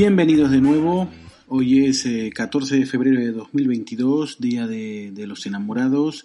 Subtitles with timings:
[0.00, 1.10] Bienvenidos de nuevo.
[1.46, 6.24] Hoy es 14 de febrero de 2022, Día de, los Enamorados.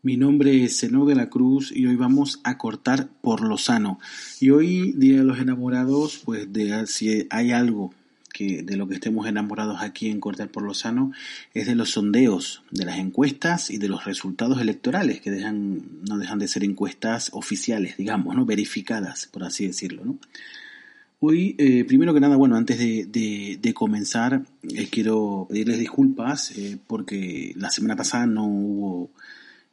[0.00, 3.98] Mi nombre es Seno de la Cruz y hoy vamos a cortar por lo sano.
[4.40, 7.92] Y hoy, Día de los Enamorados, pues de, si hay algo
[8.32, 11.12] que de lo que estemos enamorados aquí en Cortar por lo Sano
[11.52, 16.38] es de los sondeos, de las encuestas y de los resultados electorales que no dejan
[16.38, 18.46] de ser encuestas oficiales, digamos, ¿no?
[18.46, 20.06] verificadas, por así decirlo.
[20.06, 20.18] ¿no?
[21.20, 27.54] Hoy, eh, primero que nada, bueno, antes de, comenzar, eh, quiero pedirles disculpas eh, porque
[27.56, 29.10] la semana pasada no hubo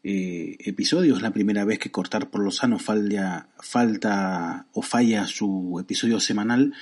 [0.03, 1.21] episodios.
[1.21, 6.73] La primera vez que Cortar por lo Sano falta, falta o falla su episodio semanal,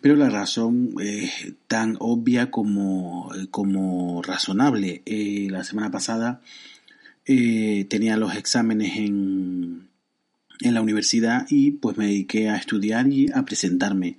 [0.00, 5.02] pero la razón es tan obvia como, como razonable.
[5.50, 6.40] la semana pasada
[7.24, 9.88] tenía los exámenes en
[10.60, 14.18] en la universidad y pues me dediqué a estudiar y a presentarme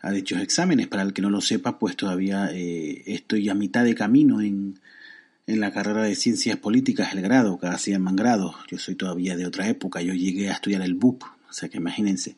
[0.00, 0.88] a dichos exámenes.
[0.88, 4.78] Para el que no lo sepa, pues todavía eh, estoy a mitad de camino en,
[5.46, 8.56] en la carrera de Ciencias Políticas, el grado, cada se llaman grados.
[8.70, 11.78] Yo soy todavía de otra época, yo llegué a estudiar el BUP, o sea que
[11.78, 12.36] imagínense,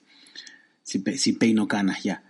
[0.83, 2.23] sin, peino canas ya.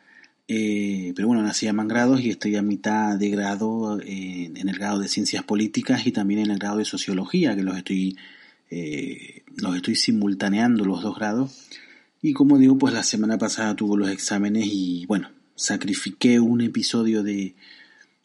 [0.50, 4.98] Eh, pero bueno, nací llaman grados y estoy a mitad de grado en el grado
[4.98, 8.16] de Ciencias Políticas y también en el grado de Sociología, que los estoy
[8.70, 11.68] eh, los estoy simultaneando los dos grados.
[12.20, 17.22] Y como digo, pues la semana pasada tuvo los exámenes y bueno, sacrifiqué un episodio
[17.22, 17.54] de,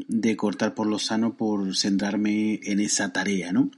[0.07, 3.69] de cortar por lo sano por centrarme en esa tarea, ¿no?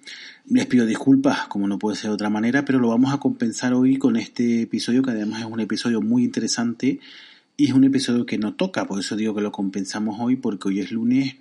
[0.47, 3.73] Les pido disculpas, como no puede ser de otra manera, pero lo vamos a compensar
[3.73, 6.99] hoy con este episodio, que además es un episodio muy interesante
[7.57, 10.69] y es un episodio que no toca, por eso digo que lo compensamos hoy, porque
[10.69, 11.35] hoy es lunes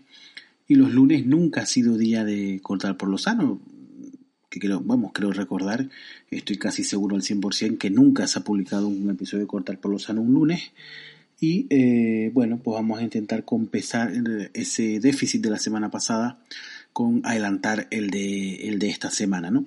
[0.66, 3.60] y los lunes nunca ha sido día de cortar por lo sano
[4.54, 5.88] que creo, vamos, creo recordar,
[6.30, 9.90] estoy casi seguro al 100% que nunca se ha publicado un episodio de Cortar por
[9.90, 10.70] los Sano un lunes.
[11.40, 14.12] Y eh, bueno, pues vamos a intentar compensar
[14.54, 16.38] ese déficit de la semana pasada
[16.92, 19.66] con adelantar el de, el de esta semana, ¿no?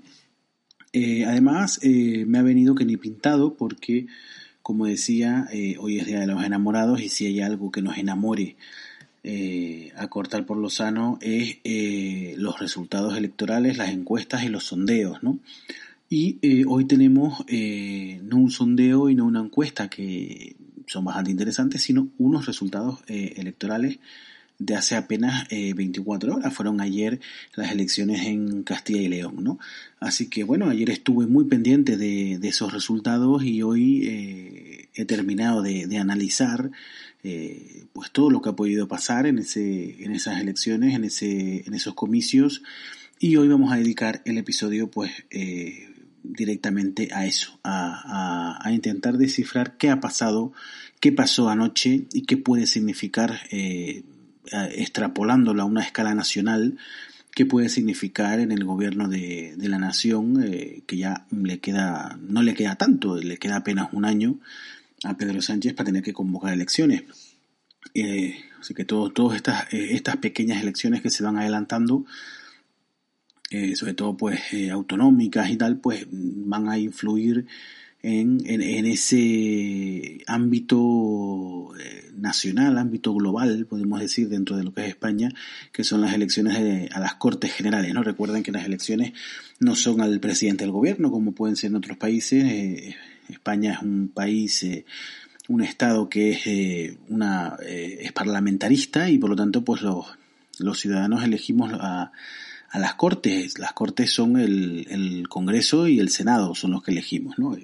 [0.93, 4.07] Eh, además, eh, me ha venido que ni pintado porque,
[4.61, 5.49] como decía,
[5.79, 8.55] hoy es Día de los Enamorados y si hay algo que nos enamore
[9.29, 14.63] eh, a cortar por lo sano es eh, los resultados electorales, las encuestas y los
[14.63, 15.37] sondeos, ¿no?
[16.07, 20.55] Y eh, hoy tenemos no un sondeo y no una encuesta que
[20.85, 23.99] son bastante interesantes, sino unos resultados electorales
[24.59, 26.53] de hace apenas 24 horas.
[26.53, 27.19] Fueron ayer
[27.53, 29.59] las elecciones en Castilla y León, ¿no?
[29.99, 35.97] Así que bueno, ayer estuve muy pendiente de, esos resultados y hoy he terminado de
[35.97, 36.71] analizar
[37.29, 41.67] eh, pues todo lo que ha podido pasar en, ese, en esas elecciones, en, ese,
[41.67, 42.63] en esos comicios.
[43.19, 45.93] Y hoy vamos a dedicar el episodio pues eh,
[46.23, 50.53] directamente a eso, a, intentar descifrar qué ha pasado,
[51.01, 54.03] qué pasó anoche y qué puede significar, eh,
[54.71, 56.77] extrapolándolo a una escala nacional,
[57.35, 60.41] qué puede significar en el gobierno de, de la nación,
[60.85, 64.39] que ya le queda, no le queda tanto, le queda apenas un año,
[65.03, 67.03] a Pedro Sánchez para tener que convocar elecciones.
[67.93, 72.05] Eh, así que todas estas, eh, estas pequeñas elecciones que se van adelantando,
[73.49, 74.41] eh, sobre todo pues
[74.71, 77.45] autonómicas y tal, pues van a influir
[78.03, 81.71] en, en, ese ámbito
[82.15, 85.29] nacional, ámbito global, podemos decir, dentro de lo que es España,
[85.71, 87.93] que son las elecciones a las Cortes Generales.
[87.93, 88.03] ¿no?
[88.03, 89.13] Recuerden que las elecciones
[89.59, 92.95] no son al presidente del gobierno, como pueden ser en otros países
[93.29, 94.85] España es un país, eh,
[95.47, 100.05] un estado que es, eh, una, eh, es parlamentarista y por lo tanto pues los,
[100.59, 102.11] los ciudadanos elegimos a,
[102.69, 103.59] a las cortes.
[103.59, 107.37] Las cortes son el, el, Congreso y el Senado, son los que elegimos.
[107.39, 107.55] ¿no?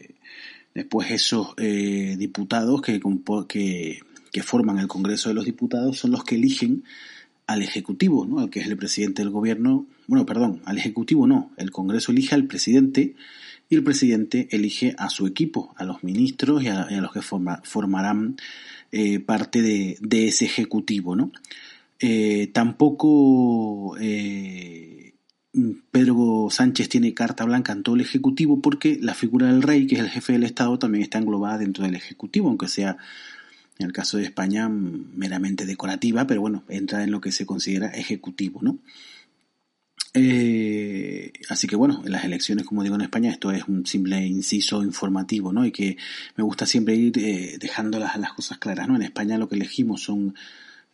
[0.73, 3.01] Después esos diputados que,
[3.47, 3.99] que,
[4.31, 6.83] que forman el Congreso de los Diputados son los que eligen
[7.47, 8.39] al Ejecutivo, ¿no?
[8.39, 9.85] al que es el presidente del gobierno.
[10.07, 11.51] Bueno, perdón, al Ejecutivo no.
[11.57, 13.15] El Congreso elige al presidente
[13.69, 18.37] y el presidente elige a su equipo, a los ministros y a, los que formarán
[18.91, 21.15] eh, parte de, ese Ejecutivo.
[21.15, 21.31] ¿no?
[21.99, 25.13] Eh, tampoco eh,
[25.91, 29.95] Pedro Sánchez tiene carta blanca en todo el Ejecutivo porque la figura del rey, que
[29.95, 32.97] es el jefe del Estado, también está englobada dentro del Ejecutivo, aunque sea
[33.79, 37.87] en el caso de España meramente decorativa, pero bueno, entra en lo que se considera
[37.87, 38.77] ejecutivo, ¿no?
[40.15, 44.25] Eh, así que bueno, en las elecciones, como digo en España, esto es un simple
[44.25, 45.65] inciso informativo, ¿no?
[45.65, 45.97] Y que
[46.35, 48.95] me gusta siempre ir eh, dejando las, las, cosas claras, ¿no?
[48.95, 50.35] En España lo que elegimos son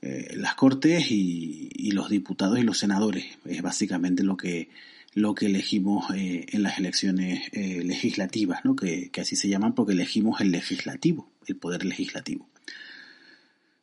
[0.01, 3.25] eh, las cortes y, los diputados y los senadores.
[3.45, 4.69] Es básicamente lo que,
[5.13, 8.75] lo que elegimos eh, en las elecciones eh, legislativas, ¿no?
[8.75, 12.47] Que así se llaman porque elegimos el legislativo, el poder legislativo.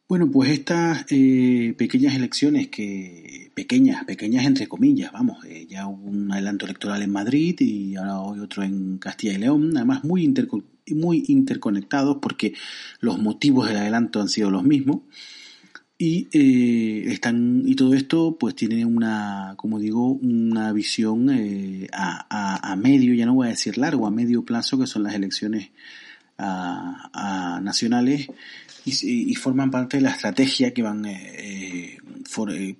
[0.08, 6.08] Bueno, pues estas eh, pequeñas elecciones que, pequeñas, pequeñas entre comillas, vamos, eh, ya hubo
[6.08, 10.32] un adelanto electoral en Madrid y ahora hoy otro en Castilla y León, además muy,
[10.90, 12.54] muy interconectados porque
[13.00, 15.00] los motivos del adelanto han sido los mismos
[15.98, 21.30] y eh, están y todo esto pues tiene una como digo una visión
[21.92, 25.14] a, a, medio ya no voy a decir largo a medio plazo que son las
[25.14, 25.70] elecciones
[26.38, 28.28] a, nacionales
[28.86, 32.76] y, forman parte de la estrategia que van eh, eh,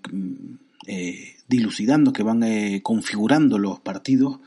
[0.87, 4.39] eh, dilucidando, que van configurando los partidos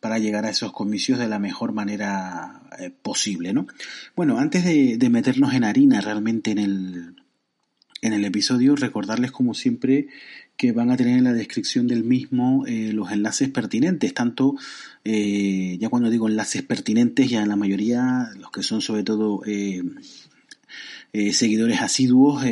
[0.00, 2.62] para llegar a esos comicios de la mejor manera
[3.02, 3.66] posible, ¿no?
[4.16, 7.14] Bueno, antes de, de, meternos en harina realmente en el,
[8.02, 10.08] en el episodio, recordarles como siempre
[10.56, 14.56] que van a tener en la descripción del mismo eh, los enlaces pertinentes, tanto
[15.04, 19.82] eh, ya cuando digo enlaces pertinentes, ya la mayoría, los que son sobre todo eh,
[21.32, 22.44] seguidores asiduos,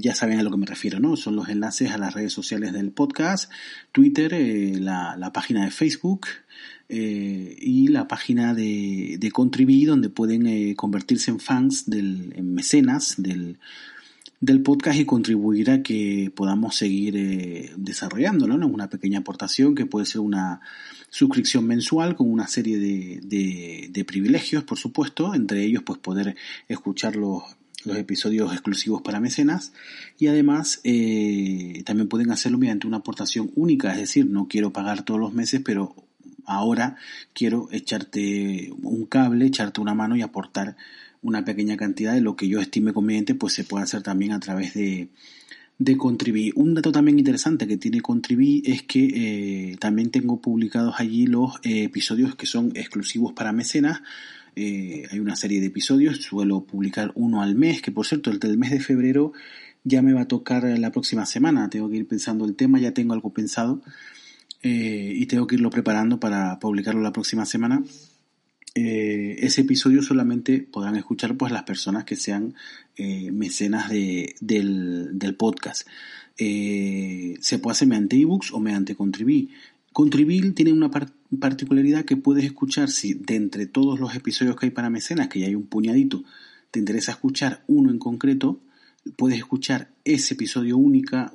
[0.00, 1.16] ya saben a lo que me refiero, ¿no?
[1.16, 3.50] Son los enlaces a las redes sociales del podcast,
[3.92, 4.32] Twitter,
[4.80, 6.26] la, la, página de Facebook,
[6.88, 13.58] y la página de, de Contribui, donde pueden convertirse en fans, del, en mecenas del,
[14.40, 18.68] del podcast y contribuir a que podamos seguir eh, desarrollándolo, ¿no?
[18.68, 20.60] Una pequeña aportación que puede ser una
[21.10, 26.36] suscripción mensual con una serie de, de, privilegios, por supuesto, entre ellos pues poder
[26.68, 27.42] escuchar los,
[27.84, 29.72] los episodios exclusivos para mecenas
[30.18, 35.04] y además eh, también pueden hacerlo mediante una aportación única, es decir, no quiero pagar
[35.04, 35.94] todos los meses, pero
[36.44, 36.96] ahora
[37.34, 40.76] quiero echarte un cable, echarte una mano y aportar
[41.22, 44.40] una pequeña cantidad de lo que yo estime conveniente, pues se puede hacer también a
[44.40, 45.08] través de,
[45.78, 46.52] de.
[46.54, 51.56] Un dato también interesante que tiene Contribi es que eh, también tengo publicados allí los
[51.62, 54.00] eh, episodios que son exclusivos para mecenas.
[54.58, 58.38] Eh, hay una serie de episodios, suelo publicar uno al mes, que por cierto, el
[58.38, 59.32] del mes de febrero
[59.84, 61.70] ya me va a tocar la próxima semana.
[61.70, 63.82] Tengo que ir pensando el tema, ya tengo algo pensado
[64.60, 67.82] y tengo que irlo preparando para publicarlo la próxima semana.
[68.80, 72.54] Eh, ese episodio solamente podrán escuchar pues las personas que sean
[72.96, 75.88] eh, mecenas de, del, podcast.
[76.36, 79.50] Eh, se puede hacer mediante ebooks o mediante Contribui.
[79.98, 80.92] Contribui tiene una
[81.40, 85.40] particularidad que puedes escuchar si de entre todos los episodios que hay para mecenas, que
[85.40, 86.22] ya hay un puñadito,
[86.70, 88.60] te interesa escuchar uno en concreto,
[89.16, 91.32] puedes escuchar ese episodio única,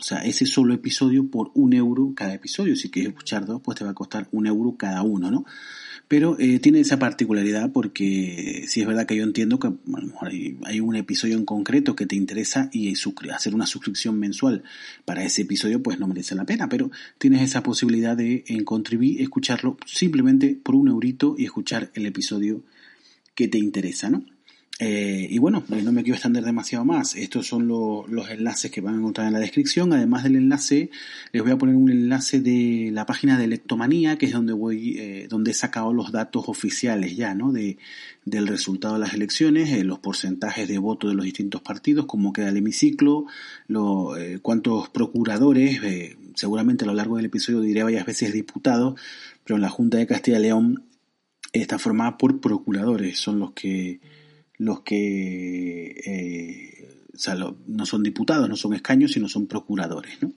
[0.00, 2.74] o sea, ese solo episodio por un euro cada episodio.
[2.74, 5.44] Si quieres escuchar dos, pues te va a costar un euro cada uno, ¿no?
[6.08, 10.06] Pero eh, tiene esa particularidad porque si es verdad que yo entiendo que a lo
[10.06, 10.30] mejor
[10.64, 12.92] hay, un episodio en concreto que te interesa y
[13.32, 14.64] hacer una suscripción mensual
[15.04, 18.64] para ese episodio pues no merece la pena, pero tienes esa posibilidad de en
[19.22, 22.64] escucharlo simplemente por un eurito y escuchar el episodio
[23.36, 24.24] que te interesa, ¿no?
[24.82, 27.14] Eh, y bueno, pues no me quiero extender demasiado más.
[27.14, 29.92] Estos son los enlaces que van a encontrar en la descripción.
[29.92, 30.90] Además del enlace,
[31.32, 34.96] les voy a poner un enlace de la página de Electomanía, que es donde voy,
[34.98, 37.52] eh, donde he sacado los datos oficiales ya, ¿no?
[37.52, 37.76] De,
[38.24, 42.32] del resultado de las elecciones, eh, los porcentajes de voto de los distintos partidos, cómo
[42.32, 43.26] queda el hemiciclo,
[43.68, 45.80] lo, cuántos procuradores,
[46.36, 48.98] seguramente a lo largo del episodio diré varias veces diputados,
[49.44, 50.84] pero en la Junta de Castilla y León
[51.52, 54.00] está formada por procuradores, son los que
[54.60, 56.88] los que eh,
[57.66, 60.34] no son diputados, no son escaños, sino son procuradores, ¿no?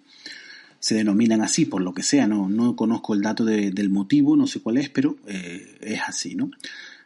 [0.79, 4.47] Se denominan así, por lo que sea, no, no conozco el dato del motivo, no
[4.47, 6.51] sé cuál es, pero eh, es así, ¿no?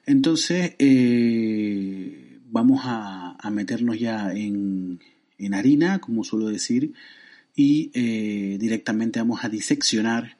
[0.05, 4.99] Entonces, eh, vamos a, meternos ya en,
[5.39, 6.93] en, harina, como suelo decir,
[7.55, 7.89] y
[8.59, 10.36] directamente vamos a diseccionar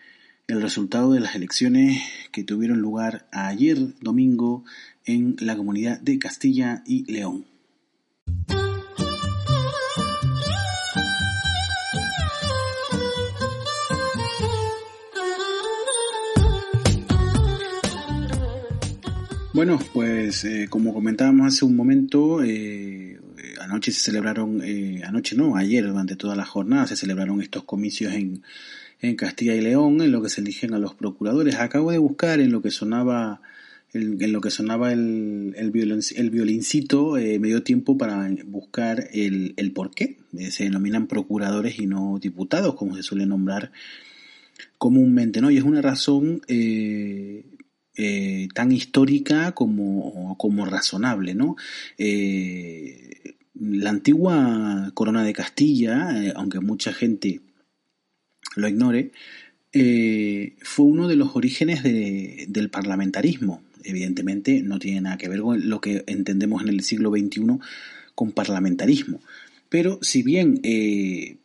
[0.48, 2.02] el resultado de las elecciones
[2.32, 4.64] que tuvieron lugar ayer domingo
[5.06, 7.46] en la comunidad de Castilla y León.
[19.54, 23.20] Bueno, pues eh, como comentábamos hace un momento, eh, eh
[23.60, 28.14] anoche se celebraron, eh, anoche no, ayer durante toda la jornada se celebraron estos comicios
[28.14, 28.44] en,
[29.02, 31.56] en Castilla y León, en lo que se eligen a los procuradores.
[31.56, 33.42] Acabo de buscar en lo que sonaba
[33.94, 39.72] en lo que sonaba el, el, el violincito, me dio tiempo para buscar el, el
[39.72, 40.18] por qué.
[40.52, 43.72] se denominan procuradores y no diputados, como se suele nombrar
[44.78, 45.50] comúnmente, ¿no?
[45.50, 47.46] Y es una razón eh,
[47.96, 51.56] eh, tan histórica como, como razonable, ¿no?
[51.98, 57.42] Eh, la antigua corona de Castilla, eh, aunque mucha gente
[58.58, 59.12] lo ignore,
[59.72, 63.62] fue uno de los orígenes del parlamentarismo.
[63.84, 67.60] Evidentemente no tiene nada que ver con lo que entendemos en el siglo XXI
[68.16, 69.22] con parlamentarismo.
[69.70, 70.62] Pero si bien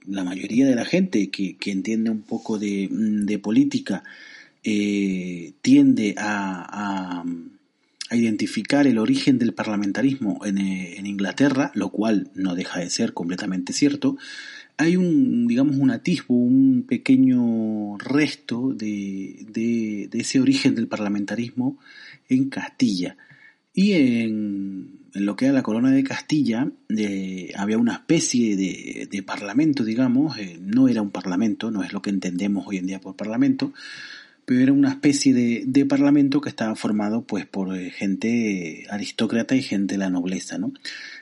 [0.06, 4.02] la mayoría de la gente que, entiende un poco de, de política
[4.64, 7.24] eh, tiende a,
[8.12, 13.72] identificar el origen del parlamentarismo eh, en, Inglaterra, lo cual no deja de ser completamente
[13.72, 14.18] cierto,
[14.82, 21.78] hay un, digamos, un atisbo, un pequeño resto de, ese origen del parlamentarismo
[22.28, 23.16] en Castilla.
[23.74, 29.84] Y en, lo que era la corona de Castilla eh, había una especie de, parlamento,
[29.84, 33.72] digamos, no era un parlamento, no es lo que entendemos hoy en día por parlamento,
[34.44, 39.62] pero era una especie de, parlamento que estaba formado pues por eh, gente aristócrata y
[39.62, 40.72] gente de la nobleza, ¿no?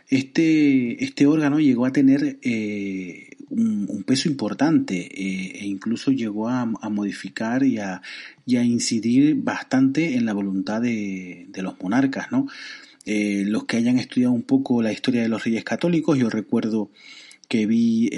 [0.08, 6.64] Este, este órgano llegó a tener eh, un, peso importante eh, e incluso llegó a,
[6.64, 8.02] modificar y a,
[8.46, 12.46] incidir bastante en la voluntad de, de los monarcas, ¿no?
[13.06, 16.90] los que hayan estudiado un poco la historia de los reyes católicos, yo recuerdo
[17.48, 18.08] que vi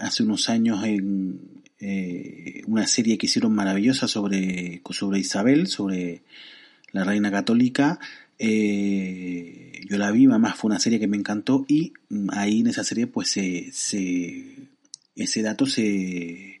[0.00, 1.40] hace unos años en,
[1.78, 6.22] eh, una serie que hicieron maravillosa sobre, sobre Isabel, sobre
[6.92, 7.98] la reina católica.
[8.38, 11.92] Eh, yo la vi, además fue una serie que me encantó y
[12.30, 13.68] ahí en esa serie pues se,
[15.14, 16.60] ese dato se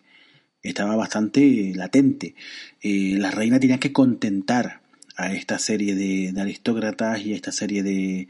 [0.62, 2.34] estaba bastante latente.
[2.82, 4.82] Eh, la reina tenía que contentar
[5.16, 8.28] a esta serie de, aristócratas y a esta serie de,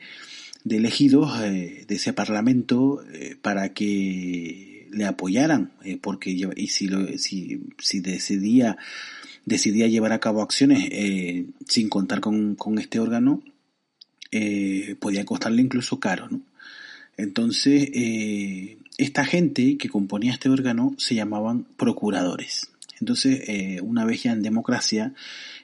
[0.65, 3.03] de elegidos de ese parlamento
[3.43, 8.79] para que le apoyaran, eh, porque y si, lo, si, si decidía,
[9.47, 13.43] decidía llevar a cabo acciones eh, sin contar con, este órgano,
[14.31, 16.29] eh, podía costarle incluso caro.
[16.29, 16.43] ¿no?
[17.17, 17.89] Entonces,
[18.99, 22.69] esta gente que componía este órgano se llamaban procuradores.
[23.01, 25.15] Entonces, una vez ya en democracia,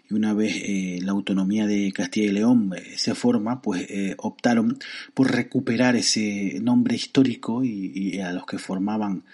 [0.08, 4.14] y una vez eh, la autonomía de Castilla y León eh, se forma, pues eh,
[4.18, 4.78] optaron
[5.14, 9.24] por recuperar ese nombre histórico y, a los que formaban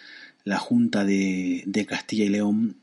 [0.48, 2.76] la Junta de, Castilla y León,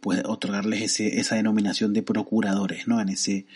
[0.00, 3.00] pues otorgarles ese, esa denominación de procuradores, ¿no?
[3.00, 3.46] En ese,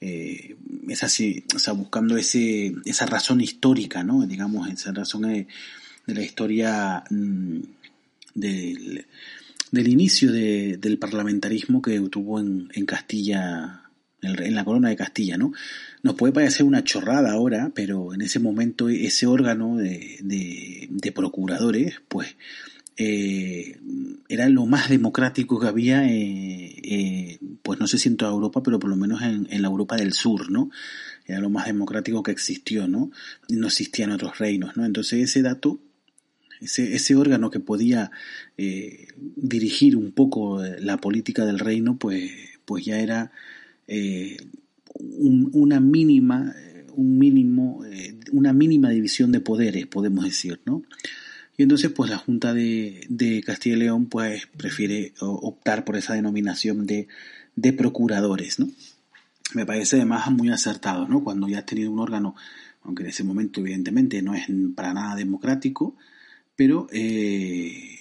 [0.00, 4.26] es así, o sea, buscando ese, esa razón histórica, ¿no?
[4.26, 5.46] Digamos, esa razón de,
[6.06, 7.58] la historia mm,
[8.34, 9.06] del
[9.70, 13.82] del inicio del parlamentarismo que tuvo en, Castilla,
[14.22, 15.52] en, la corona de Castilla, ¿no?
[16.02, 22.36] Nos puede parecer una chorrada ahora, pero en ese momento ese órgano de, procuradores, pues,
[23.00, 23.78] eh,
[24.28, 28.60] era lo más democrático que había, eh, eh, pues no sé si en toda Europa,
[28.60, 30.68] pero por lo menos en, la Europa del Sur, ¿no?
[31.24, 33.12] Era lo más democrático que existió, ¿no?
[33.48, 34.84] No existían otros reinos, ¿no?
[34.84, 35.78] Entonces ese dato
[36.60, 38.10] ese, ese órgano que podía
[39.36, 42.32] dirigir un poco la política del reino, pues,
[42.64, 43.30] pues ya era
[44.96, 46.52] una mínima,
[46.96, 47.84] un mínimo,
[48.32, 50.82] una mínima división de poderes, podemos decir, ¿no?
[51.58, 56.14] Y entonces, pues la Junta de, de Castilla y León, pues prefiere optar por esa
[56.14, 57.08] denominación de,
[57.56, 58.68] de procuradores, ¿no?
[59.54, 61.24] Me parece además muy acertado, ¿no?
[61.24, 62.36] Cuando ya has tenido un órgano,
[62.84, 64.46] aunque en ese momento evidentemente no es
[64.76, 65.96] para nada democrático,
[66.54, 67.96] pero eh,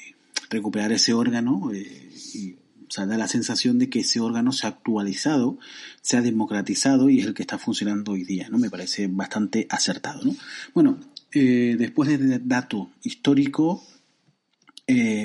[0.51, 2.57] recuperar ese órgano eh, y,
[2.95, 5.57] o da la sensación de que ese órgano se ha actualizado,
[6.01, 8.59] se ha democratizado y es el que está funcionando hoy día, ¿no?
[8.59, 10.35] Me parece bastante acertado, ¿no?
[10.75, 10.99] Bueno,
[11.39, 13.83] eh, después de este dato histórico,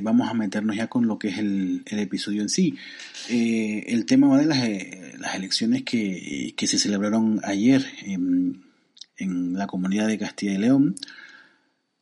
[0.02, 2.74] vamos a meternos ya con lo que es el, episodio en sí.
[3.28, 4.46] el tema va de
[5.18, 8.64] las, elecciones que, se celebraron ayer en,
[9.18, 10.96] en la comunidad de Castilla y León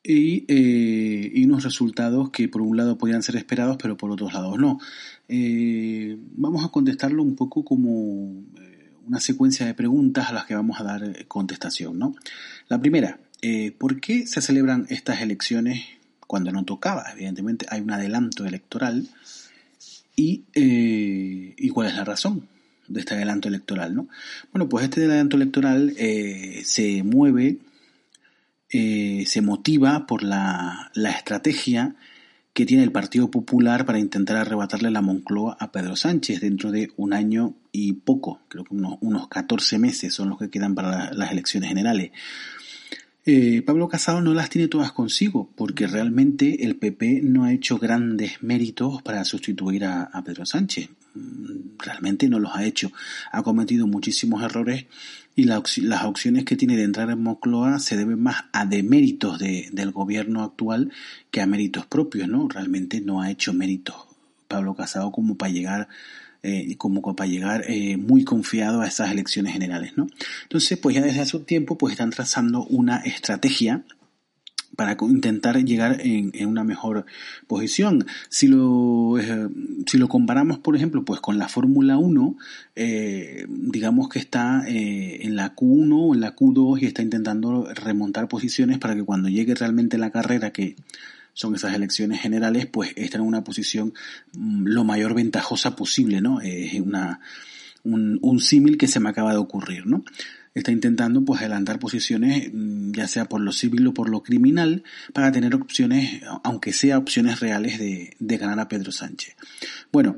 [0.03, 4.33] y, eh, y, unos resultados que por un lado podían ser esperados, pero por otros
[4.33, 4.79] lados no.
[5.29, 10.55] Eh, vamos a contestarlo un poco como eh, una secuencia de preguntas a las que
[10.55, 11.99] vamos a dar contestación.
[11.99, 12.15] ¿no?
[12.69, 13.21] La primera,
[13.79, 15.85] ¿por qué se celebran estas elecciones
[16.27, 17.05] cuando no tocaba?
[17.13, 19.09] Evidentemente hay un adelanto electoral.
[20.17, 22.47] ¿Y, y cuál es la razón?
[22.91, 24.09] de este adelanto electoral, ¿no?
[24.53, 27.59] Bueno, pues este adelanto electoral eh, se mueve,
[28.69, 31.95] eh, se motiva por la, la estrategia
[32.53, 36.91] que tiene el Partido Popular para intentar arrebatarle la Moncloa a Pedro Sánchez dentro de
[36.97, 41.13] un año y poco, creo que unos, unos 14 meses son los que quedan para
[41.13, 42.11] las elecciones generales.
[43.33, 47.79] Eh, Pablo Casado no las tiene todas consigo, porque realmente el PP no ha hecho
[47.79, 50.89] grandes méritos para sustituir a, Pedro Sánchez.
[51.15, 52.91] Mm, realmente no los ha hecho.
[53.31, 54.87] Ha cometido muchísimos errores
[55.37, 59.69] y las opciones que tiene de entrar en Moncloa se deben más a deméritos de,
[59.71, 60.91] del gobierno actual
[61.31, 62.49] que a méritos propios, ¿no?
[62.49, 63.95] Realmente no ha hecho méritos
[64.49, 65.89] Pablo Casado como para llegar
[66.43, 70.07] eh, como para llegar eh, muy confiado a esas elecciones generales, ¿no?
[70.45, 73.85] Entonces, pues ya desde hace un tiempo, pues están trazando una estrategia
[74.75, 77.05] para intentar llegar en, una mejor
[77.47, 78.07] posición.
[78.31, 79.49] Si lo, eh,
[79.87, 82.37] si lo comparamos, por ejemplo, pues con la Fórmula 1,
[83.47, 88.79] digamos que está en la Q1 o en la Q2 y está intentando remontar posiciones
[88.79, 90.77] para que cuando llegue realmente la carrera que
[91.33, 93.93] son esas elecciones generales, pues está en una posición
[94.33, 96.41] mm, lo mayor ventajosa posible, ¿no?
[96.41, 97.21] Es una,
[97.85, 100.05] un, símil que se me acaba de ocurrir, ¿no?
[100.55, 104.85] Está intentando pues adelantar posiciones, mm, ya sea por lo civil o por lo criminal,
[105.13, 109.37] para tener opciones, aunque sea opciones reales de, ganar a Pedro Sánchez.
[109.93, 110.17] Bueno,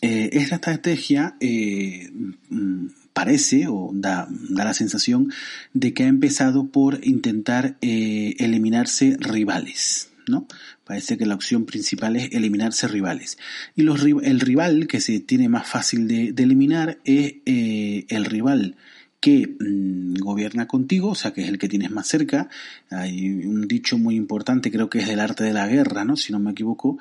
[0.00, 2.10] eh, esta estrategia eh,
[2.50, 5.32] mm, parece o da, da, la sensación
[5.72, 10.10] de que ha empezado por intentar eh, eliminarse rivales.
[10.28, 10.46] ¿No?
[10.84, 13.38] Parece que la opción principal es eliminarse rivales.
[13.74, 18.76] Y el rival que se tiene más fácil de, eliminar es eh, el rival
[19.20, 22.48] que mm, gobierna contigo, o sea, que es el que tienes más cerca.
[22.90, 26.16] Hay un dicho muy importante, creo que es del arte de la guerra, ¿no?
[26.16, 26.98] Si no me equivoco,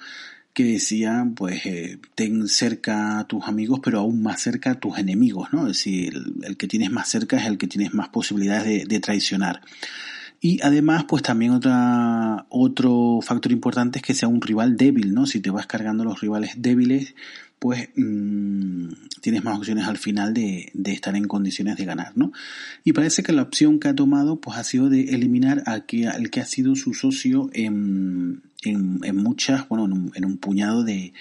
[0.54, 4.98] que decía, pues, eh, ten cerca a tus amigos, pero aún más cerca a tus
[4.98, 5.68] enemigos, ¿no?
[5.68, 9.62] Es decir, el, que tienes más cerca es el que tienes más posibilidades de traicionar.
[10.42, 15.26] Y además, pues también otra, otro factor importante es que sea un rival débil, ¿no?
[15.26, 17.16] Si te vas cargando los rivales débiles,
[17.60, 18.90] pues mmm,
[19.22, 22.32] tienes más opciones al final de, de, estar en condiciones de ganar, ¿no?
[22.84, 26.08] Y parece que la opción que ha tomado, pues ha sido de eliminar al que,
[26.08, 30.84] al que ha sido su socio en, en, en muchas, bueno, en en un puñado
[30.84, 31.14] de,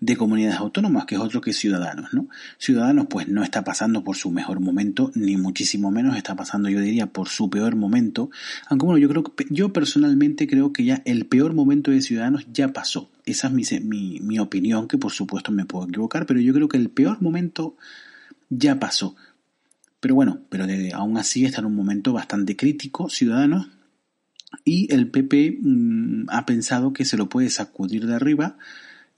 [0.00, 2.28] de comunidades autónomas, que es otro que Ciudadanos, ¿no?
[2.58, 6.80] Ciudadanos pues no está pasando por su mejor momento, ni muchísimo menos está pasando, yo
[6.80, 8.30] diría, por su peor momento,
[8.68, 12.46] aunque bueno, yo creo que, yo personalmente creo que ya el peor momento de Ciudadanos
[12.52, 13.10] ya pasó.
[13.24, 16.76] Esa es mi, mi, opinión, que por supuesto me puedo equivocar, pero yo creo que
[16.76, 17.76] el peor momento
[18.50, 19.16] ya pasó.
[20.00, 23.68] Pero bueno, pero aún así está en un momento bastante crítico, Ciudadanos,
[24.64, 28.58] y el PP mm, ha pensado que se lo puede sacudir de arriba,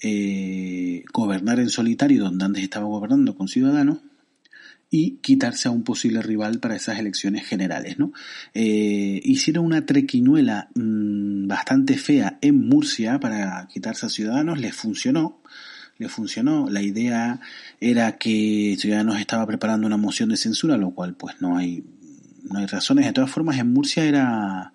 [0.02, 3.98] eh, gobernar en solitario donde antes estaba gobernando con Ciudadanos
[4.90, 7.98] y quitarse a un posible rival para esas elecciones generales.
[7.98, 8.12] ¿no?
[8.54, 15.40] Eh, hicieron una trequinuela mm, bastante fea en Murcia para quitarse a Ciudadanos, les funcionó.
[15.98, 16.68] Les funcionó.
[16.68, 17.40] La idea
[17.80, 21.84] era que Ciudadanos estaba preparando una moción de censura, lo cual pues no hay,
[22.42, 23.06] no hay razones.
[23.06, 24.74] De todas formas, en Murcia era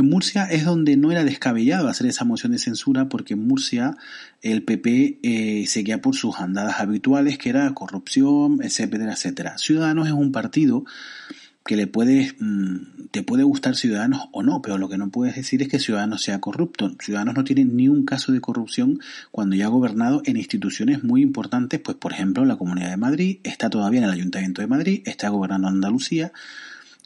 [0.00, 3.96] en Murcia es donde no era descabellado hacer esa moción de censura porque en Murcia
[4.42, 9.58] el PP eh, seguía por sus andadas habituales que era corrupción, etcétera, etcétera.
[9.58, 10.84] Ciudadanos es un partido
[11.64, 15.36] que le puedes, mm, te puede gustar Ciudadanos o no, pero lo que no puedes
[15.36, 16.96] decir es que Ciudadanos sea corrupto.
[17.00, 18.98] Ciudadanos no tiene ni un caso de corrupción
[19.30, 23.38] cuando ya ha gobernado en instituciones muy importantes, pues por ejemplo la Comunidad de Madrid,
[23.44, 26.32] está todavía en el Ayuntamiento de Madrid, está gobernando Andalucía,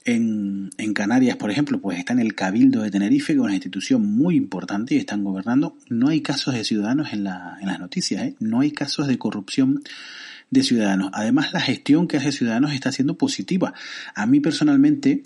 [0.04, 4.06] en, Canarias, por ejemplo, pues está en el Cabildo de Tenerife, que es una institución
[4.06, 5.76] muy importante y están gobernando.
[5.88, 8.36] No hay casos de ciudadanos en, la, en las noticias, ¿eh?
[8.38, 9.82] no hay casos de corrupción
[10.50, 11.10] de ciudadanos.
[11.12, 13.74] Además, la gestión que hace Ciudadanos está siendo positiva.
[14.14, 15.22] A mí personalmente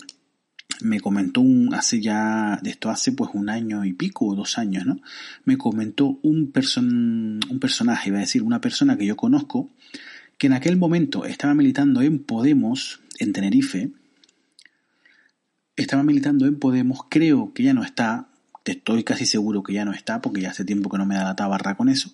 [0.81, 4.57] me comentó un, hace ya, de esto hace pues un año y pico o dos
[4.57, 4.99] años, ¿no?
[5.45, 9.69] Me comentó un, person, un personaje, iba a decir, una persona que yo conozco,
[10.37, 13.91] que en aquel momento estaba militando en Podemos, en Tenerife,
[15.83, 18.27] estaba militando en Podemos, creo que ya no está,
[18.65, 21.23] estoy casi seguro que ya no está, porque ya hace tiempo que no me da
[21.23, 22.11] la tabarra con eso,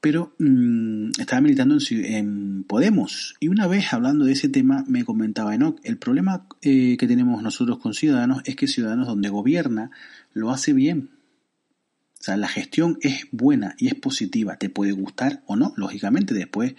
[0.00, 3.34] pero mm, estaba militando en, Podemos.
[3.40, 7.42] Y una vez hablando de ese tema me comentaba Enoch, el problema eh, que tenemos
[7.42, 9.90] nosotros con Ciudadanos es que Ciudadanos donde gobierna
[10.34, 11.10] lo hace bien,
[12.20, 16.34] o sea, la gestión es buena y es positiva, te puede gustar o no, lógicamente,
[16.34, 16.74] después,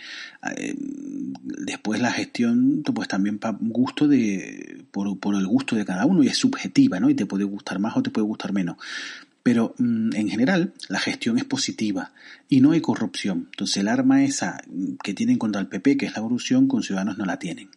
[0.57, 6.05] eh, después la gestión, pues también para gusto de, por, por, el gusto de cada
[6.05, 7.09] uno y es subjetiva, ¿no?
[7.09, 8.75] Y te puede gustar más o te puede gustar menos.
[9.41, 12.11] Pero mm, en general la gestión es positiva
[12.49, 13.47] y no hay corrupción.
[13.51, 14.61] Entonces el arma esa
[15.01, 17.69] que tienen contra el PP, que es la corrupción, con Ciudadanos no la tienen.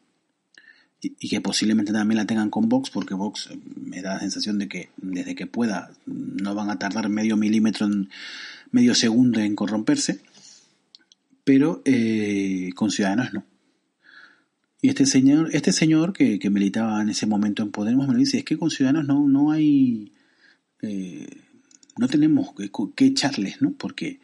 [1.05, 4.59] Y, que posiblemente también la tengan con Vox, porque Vox eh, me da la sensación
[4.59, 8.09] de que desde que pueda no van a tardar medio milímetro en
[8.71, 10.21] medio segundo en corromperse,
[11.43, 13.45] pero eh, con Ciudadanos no.
[14.81, 18.45] Y este señor, este señor que, militaba en ese momento en Podemos me dice, es
[18.45, 20.12] que con Ciudadanos no, no hay...
[20.83, 21.27] Eh,
[21.99, 22.55] no tenemos
[22.97, 23.73] que, echarles, ¿no?
[23.73, 24.21] Porque,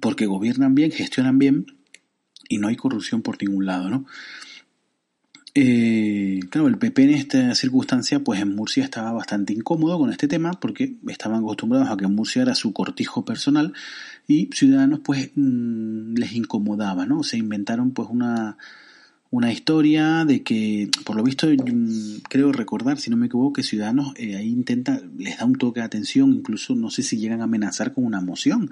[0.00, 1.66] porque gobiernan bien, gestionan bien
[2.48, 4.06] y no hay corrupción por ningún lado, ¿no?
[5.54, 10.28] Eh, claro, el PP en esta circunstancia, pues en Murcia estaba bastante incómodo con este
[10.28, 13.72] tema porque estaban acostumbrados a que Murcia era su cortijo personal
[14.28, 17.24] y Ciudadanos pues mm, les incomodaba, ¿no?
[17.24, 18.58] Se inventaron pues una,
[19.30, 23.62] una historia de que, por lo visto, mm, creo recordar, si no me equivoco, que
[23.62, 27.40] Ciudadanos eh, ahí intenta, les da un toque de atención, incluso no sé si llegan
[27.40, 28.70] a amenazar con una moción,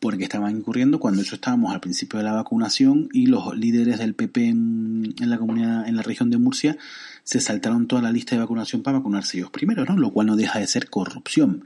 [0.00, 4.14] porque estaban incurriendo cuando eso estábamos al principio de la vacunación y los líderes del
[4.14, 6.76] PP en, la comunidad, en la región de Murcia,
[7.22, 9.96] se saltaron toda la lista de vacunación para vacunarse ellos primero, ¿no?
[9.96, 11.64] Lo cual no deja de ser corrupción.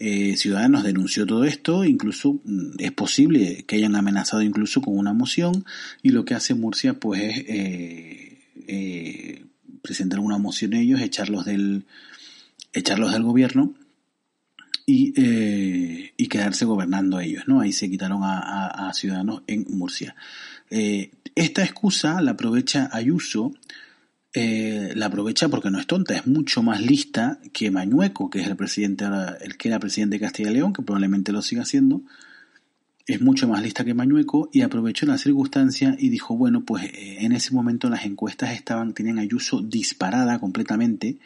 [0.00, 5.12] Eh, Ciudadanos denunció todo esto, incluso mm, es posible que hayan amenazado incluso con una
[5.12, 5.64] moción
[6.02, 9.44] y lo que hace Murcia pues es eh, eh,
[9.82, 11.84] presentar una moción ellos, echarlos del,
[12.72, 13.74] echarlos del gobierno
[14.86, 15.12] y,
[16.16, 17.60] y quedarse gobernando ellos, ¿no?
[17.60, 20.16] Ahí se quitaron a, a Ciudadanos en Murcia.
[20.70, 23.52] esta excusa la aprovecha Ayuso
[24.34, 28.46] eh, la aprovecha porque no es tonta, es mucho más lista que Mañueco, que es
[28.46, 29.06] el presidente,
[29.40, 32.02] el que era presidente de Castilla y León, que probablemente lo siga siendo,
[33.06, 37.18] es mucho más lista que Mañueco y aprovechó la circunstancia y dijo, bueno, pues eh,
[37.20, 41.18] en ese momento las encuestas estaban, tenían Ayuso disparada completamente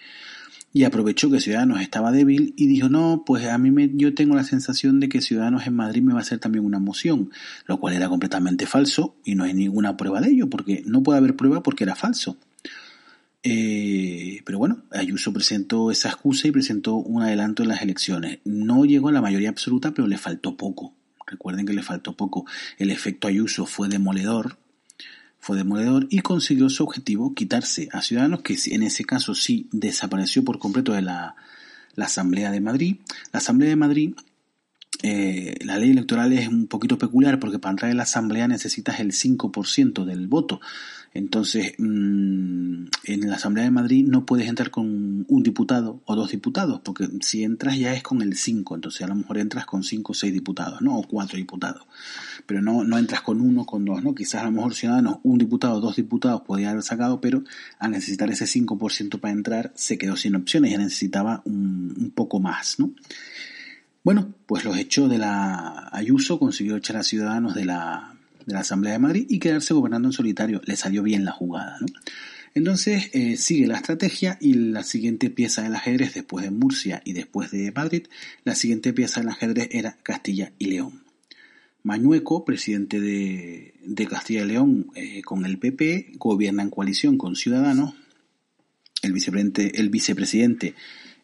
[0.73, 4.37] y aprovechó que Ciudadanos estaba débil y dijo, no, pues a mí me, yo tengo
[4.37, 7.31] la sensación de que Ciudadanos en Madrid me va a hacer también una moción,
[7.67, 11.19] lo cual era completamente falso y no hay ninguna prueba de ello, porque no puede
[11.19, 12.39] haber prueba porque era falso.
[13.45, 18.39] Eh, pero bueno, Ayuso presentó esa excusa y presentó un adelanto en las elecciones.
[18.45, 20.95] No llegó a la mayoría absoluta, pero le faltó poco.
[21.27, 22.45] Recuerden que le faltó poco.
[22.79, 24.59] El efecto Ayuso fue demoledor,
[25.39, 30.45] fue demoledor y consiguió su objetivo, quitarse a Ciudadanos, que en ese caso sí desapareció
[30.45, 31.35] por completo de la,
[31.97, 32.97] Asamblea de Madrid.
[33.33, 34.15] La Asamblea de Madrid,
[35.03, 39.01] eh, la ley electoral es un poquito peculiar porque para entrar en la Asamblea necesitas
[39.01, 40.61] el 5% del voto.
[41.15, 46.31] Entonces, mm, en la Asamblea de Madrid no puedes entrar con un diputado o dos
[46.31, 49.83] diputados, porque si entras ya es con el 5, entonces a lo mejor entras con
[49.83, 50.99] 5 o 6 diputados, ¿no?
[50.99, 51.87] O 4 diputados.
[52.47, 54.15] Pero no, no entras con uno, con dos, ¿no?
[54.15, 57.45] Quizás a lo mejor Ciudadanos, un diputado o dos diputados podía haber sacado, pero
[57.79, 62.41] al necesitar ese 5% para entrar se quedó sin opciones, ya necesitaba un, un poco
[62.41, 62.91] más, ¿no?
[64.05, 68.12] Bueno, pues los hechos de la Ayuso consiguió echar a Ciudadanos de la
[68.47, 70.61] de la Asamblea de Madrid y quedarse gobernando en solitario.
[70.65, 71.87] Le salió bien la jugada, ¿no?
[72.55, 77.15] Entonces eh, sigue la estrategia y la siguiente pieza del ajedrez después de Murcia y
[77.15, 78.07] después de Madrid,
[78.45, 81.03] la siguiente pieza del ajedrez era Castilla y León.
[81.83, 87.95] Mañueco, presidente de, Castilla y León eh, con el PP, gobierna en coalición con Ciudadanos.
[89.03, 90.75] El vicepresidente, el vicepresidente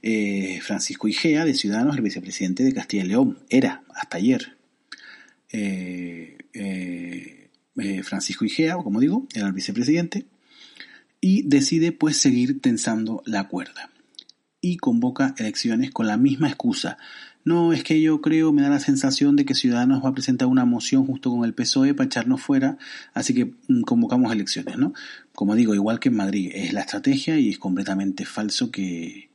[0.03, 4.58] eh, Francisco Igea de Ciudadanos, el vicepresidente de Castilla y León, era hasta ayer.
[5.51, 10.27] Eh, eh, Francisco Igea, como digo, era el vicepresidente,
[11.21, 13.91] y decide pues seguir tensando la cuerda.
[14.61, 16.99] Y convoca elecciones con la misma excusa.
[17.45, 20.49] No, es que yo creo, me da la sensación de que Ciudadanos va a presentar
[20.49, 22.77] una moción justo con el PSOE para echarnos fuera,
[23.15, 24.93] así que mm, convocamos elecciones, ¿no?
[25.35, 29.28] Como digo, igual que en Madrid, es la estrategia y es completamente falso que,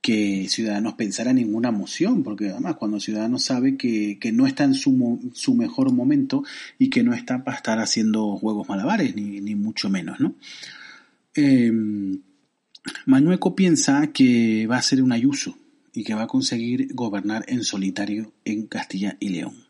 [0.00, 4.74] que Ciudadanos pensara en ninguna moción, porque además cuando Ciudadanos sabe que, no está en
[4.74, 6.44] su, su, mejor momento
[6.78, 10.34] y que no está para estar haciendo juegos malabares, ni, ni mucho menos, ¿no?
[11.34, 11.72] Eh,
[13.06, 15.56] Mañueco piensa que va a ser un ayuso
[15.92, 19.68] y que va a conseguir gobernar en solitario en Castilla y León.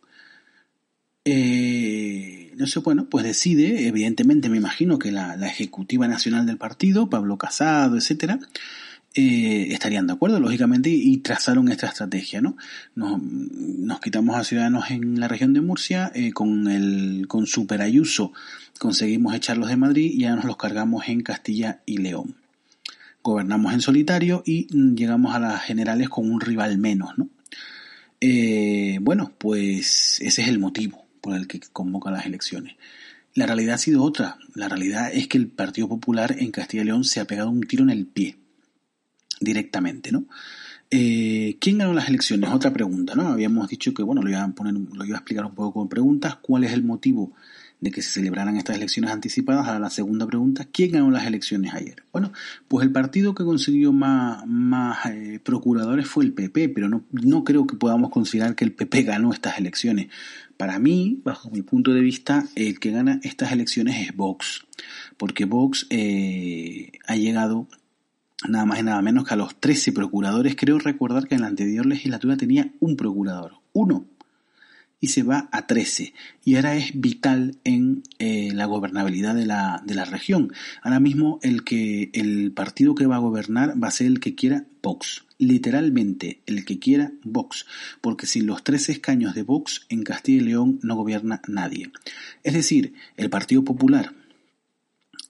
[1.24, 6.58] Eh, no sé, bueno, pues decide, evidentemente me imagino que la, la ejecutiva nacional del
[6.58, 8.38] partido, Pablo Casado, etcétera,
[9.14, 12.56] eh, estarían de acuerdo, lógicamente, y trazaron esta estrategia, ¿no?
[12.94, 18.32] Nos, quitamos a ciudadanos en la región de Murcia, eh, con el con Super Ayuso
[18.78, 22.36] conseguimos echarlos de Madrid y ya nos los cargamos en Castilla y León.
[23.22, 27.28] Gobernamos en solitario y llegamos a las generales con un rival menos, ¿no?
[28.20, 32.76] Eh, bueno, pues ese es el motivo por el que convoca las elecciones.
[33.34, 34.38] La realidad ha sido otra.
[34.54, 37.62] La realidad es que el Partido Popular en Castilla y León se ha pegado un
[37.62, 38.36] tiro en el pie
[39.40, 40.24] directamente, ¿no?
[40.90, 42.51] Eh, ¿Quién ganó las elecciones?
[42.51, 43.29] Otra pregunta, ¿no?
[43.29, 46.37] Habíamos dicho que, bueno, lo iba a explicar un poco con preguntas.
[46.37, 47.33] ¿Cuál es el motivo
[47.81, 49.66] de que se celebraran estas elecciones anticipadas.
[49.66, 52.03] Ahora la segunda pregunta, ¿quién ganó las elecciones ayer?
[52.12, 52.33] Bueno,
[52.66, 54.44] pues el partido que consiguió más,
[55.07, 59.03] eh, procuradores fue el PP, pero no, no creo que podamos considerar que el PP
[59.03, 60.09] ganó estas elecciones.
[60.57, 64.66] Para mí, bajo mi punto de vista, el que gana estas elecciones es Vox,
[65.16, 67.68] porque Vox eh, ha llegado
[68.46, 70.57] nada más y nada menos que a los 13 procuradores.
[70.57, 74.07] Creo recordar que en la anterior legislatura tenía un procurador, uno
[75.01, 76.12] y se va a 13.
[76.44, 80.53] Y ahora es vital en eh, la gobernabilidad de la, de la región.
[80.83, 84.35] Ahora mismo el, que, el partido que va a gobernar va a ser el que
[84.35, 85.24] quiera Vox.
[85.38, 87.66] Literalmente, el que quiera Vox.
[88.01, 91.92] Porque sin los 13 escaños de Vox en Castilla y León no gobierna nadie.
[92.42, 94.14] Es decir, el Partido Popular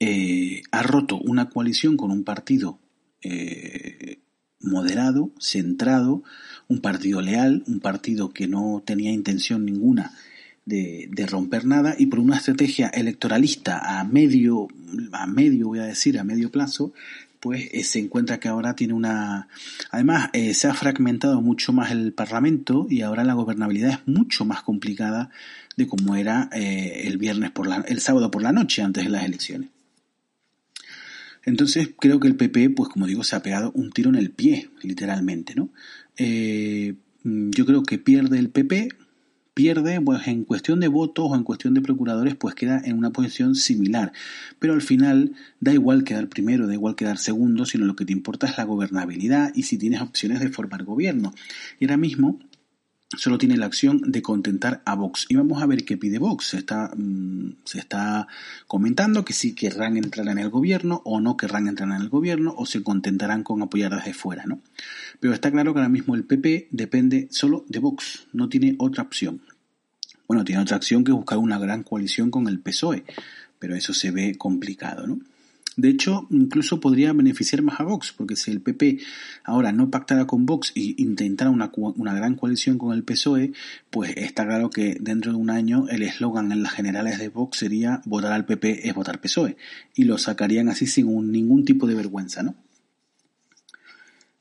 [0.00, 2.78] eh, ha roto una coalición con un partido
[3.22, 4.20] eh,
[4.60, 6.22] moderado, centrado,
[6.68, 10.12] un partido leal, un partido que no tenía intención ninguna
[10.68, 14.68] de, romper nada y por una estrategia electoralista a medio,
[15.12, 16.92] a medio voy a decir, a medio plazo,
[17.40, 19.48] pues eh, se encuentra que ahora tiene una...
[19.90, 24.44] Además, eh, se ha fragmentado mucho más el Parlamento y ahora la gobernabilidad es mucho
[24.44, 25.30] más complicada
[25.76, 29.10] de como era eh, el viernes por la, el sábado por la noche antes de
[29.10, 29.70] las elecciones.
[31.48, 34.30] Entonces creo que el PP, pues como digo, se ha pegado un tiro en el
[34.30, 35.70] pie, literalmente, ¿no?
[36.18, 38.90] Eh, yo creo que pierde el PP,
[39.54, 43.10] pierde, pues en cuestión de votos o en cuestión de procuradores, pues queda en una
[43.10, 44.12] posición similar.
[44.58, 48.12] Pero al final da igual quedar primero, da igual quedar segundo, sino lo que te
[48.12, 51.32] importa es la gobernabilidad y si tienes opciones de formar gobierno.
[51.80, 52.38] Y ahora mismo
[53.16, 55.26] solo tiene la acción de contentar a Vox.
[55.28, 56.48] Y vamos a ver qué pide Vox.
[56.48, 58.28] Se está, mm, se está
[58.66, 62.54] comentando que sí querrán entrar en el gobierno o no querrán entrar en el gobierno
[62.56, 64.60] o se contentarán con apoyar desde fuera, ¿no?
[65.20, 69.04] Pero está claro que ahora mismo el PP depende solo de Vox, no tiene otra
[69.04, 69.40] opción.
[70.26, 73.04] Bueno, tiene otra opción que buscar una gran coalición con el PSOE,
[73.58, 75.18] pero eso se ve complicado, ¿no?
[75.78, 78.98] De hecho, incluso podría beneficiar más a Vox, porque si el PP
[79.44, 83.52] ahora no pactara con Vox e intentara una, una gran coalición con el PSOE,
[83.88, 87.58] pues está claro que dentro de un año el eslogan en las generales de Vox
[87.58, 89.56] sería votar al PP es votar PSOE,
[89.94, 92.56] y lo sacarían así sin ningún tipo de vergüenza, ¿no?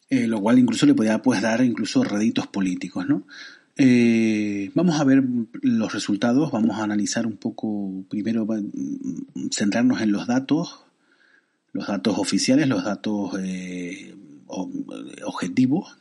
[0.09, 3.27] Eh, lo cual incluso le podría pues, dar incluso réditos políticos, ¿no?
[3.75, 5.23] Eh, vamos a ver
[5.61, 8.47] los resultados, vamos a analizar un poco, primero
[9.51, 10.86] centrarnos en los datos,
[11.77, 14.15] los datos oficiales, los datos eh,
[14.47, 15.95] objetivos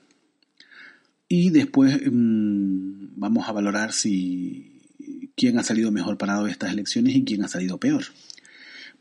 [1.29, 4.81] y después mm, vamos a valorar si
[5.37, 8.05] quién ha salido mejor parado de estas elecciones y quién ha salido peor.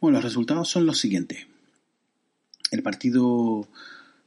[0.01, 1.47] Bueno, los resultados son los siguientes.
[2.71, 3.69] El partido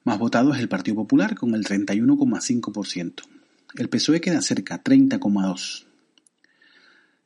[0.04, 3.24] más votado es el Partido Popular con el 31,5%.
[3.74, 5.84] El PSOE queda cerca, 30,2%.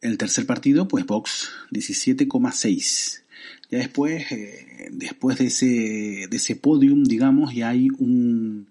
[0.00, 3.21] El tercer partido, pues Vox, 17,6%.
[3.72, 8.66] Ya después, eh, después de ese, de ese podium, digamos, ya hay un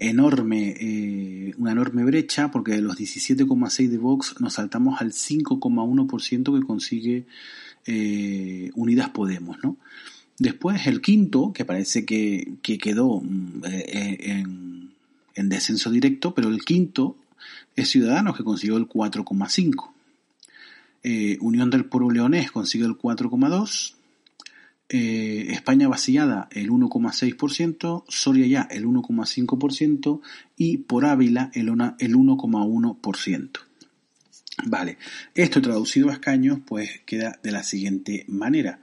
[0.00, 6.58] enorme, eh, una enorme brecha, porque de los 17,6 de Vox nos saltamos al 5,1%
[6.58, 7.26] que consigue
[7.86, 9.76] eh, Unidas Podemos, ¿no?
[10.36, 14.90] Después el quinto, que parece que, que quedó mm, en,
[15.36, 17.16] en descenso directo, pero el quinto
[17.76, 19.90] es Ciudadanos, que consiguió el 4,5.
[21.38, 23.94] Unión del Pueblo Leonés consiguió el 4,2.
[24.92, 30.20] Eh, España vaciada el 1,6%, Soria ya el 1,5%
[30.56, 33.50] y por Ávila el, el 1,1%.
[34.66, 34.98] Vale,
[35.32, 38.80] esto traducido a escaños pues queda de la siguiente manera.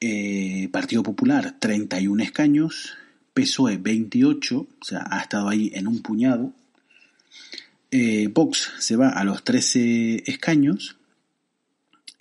[0.00, 2.96] Eh, Partido Popular 31 escaños,
[3.32, 6.52] PSOE 28, o sea, ha estado ahí en un puñado.
[7.92, 10.96] Eh, Vox se va a los 13 escaños,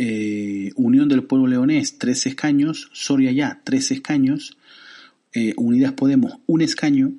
[0.05, 4.57] eh, Unión del Pueblo Leonés, tres escaños, Soria Ya, tres escaños,
[5.31, 7.13] eh, Unidas Podemos, un escaño,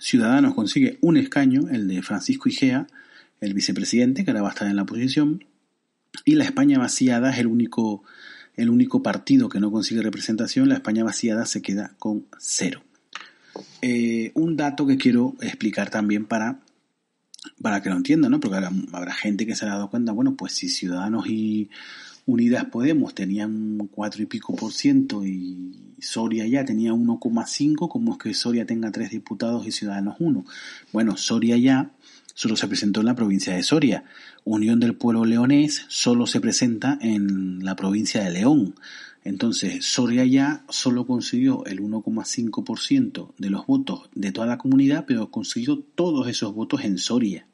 [0.00, 2.86] Ciudadanos consigue un escaño, el de Francisco Igea,
[3.40, 5.46] el vicepresidente, que ahora va a estar en la oposición,
[6.26, 8.02] y la España vaciada es el único,
[9.02, 12.82] partido que no consigue representación, la España vaciada se queda con cero.
[13.80, 16.60] Eh, un dato que quiero explicar también para
[17.60, 18.40] para que lo entiendan, ¿no?
[18.40, 18.56] Porque
[18.92, 21.70] habrá, gente que se ha dado cuenta, bueno, pues si Ciudadanos y
[22.26, 28.18] Unidas Podemos tenían cuatro y pico por ciento y Soria ya tenía 1,5, ¿cómo es
[28.18, 30.44] que Soria tenga tres diputados y Ciudadanos uno?
[30.92, 31.90] Bueno, Soria ya
[32.34, 34.04] solo se presentó en la provincia de Soria.
[34.44, 38.74] Unión del Pueblo Leonés solo se presenta en la provincia de León.
[39.24, 45.30] Entonces, Soria ya solo consiguió el 1,5% de los votos de toda la comunidad, pero
[45.30, 47.48] consiguió todos esos votos en Soria.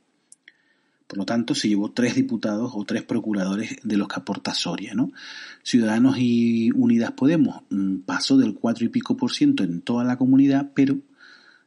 [1.07, 4.95] Por lo tanto, se llevó tres diputados o tres procuradores de los que aporta Soria,
[4.95, 5.13] ¿no?
[5.63, 7.63] Ciudadanos y Unidas Podemos
[8.05, 10.99] pasó del cuatro y pico por ciento en toda la comunidad, pero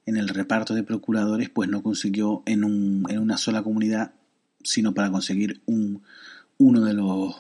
[0.06, 2.64] en el reparto de procuradores, pues no consiguió en,
[3.08, 4.14] en una sola comunidad,
[4.64, 6.04] sino para conseguir un,
[6.58, 7.36] uno de los,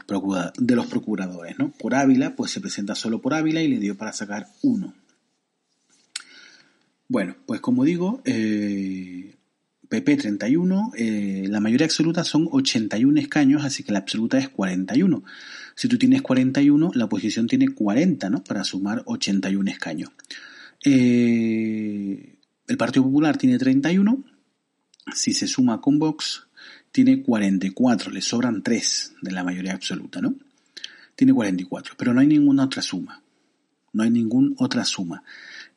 [0.87, 1.71] procuradores, ¿no?
[1.71, 4.93] Por Ávila, pues se presenta solo por Ávila y le dio para sacar uno.
[7.07, 9.35] Bueno, pues como digo, eh,
[9.93, 15.23] PP 31, eh, la mayoría absoluta son 81 escaños, así que la absoluta es 41.
[15.75, 18.43] Si tú tienes 41, la oposición tiene 40, ¿no?
[18.43, 20.09] Para sumar 81 escaños.
[20.83, 24.23] Eh, el Partido Popular tiene 31.
[25.13, 26.47] Si se suma con Vox,
[26.93, 28.11] tiene 44.
[28.11, 30.35] Le sobran 3 de la mayoría absoluta, ¿no?
[31.15, 31.95] Tiene 44.
[31.97, 33.21] Pero no hay ninguna otra suma.
[33.91, 35.23] No hay ninguna otra suma.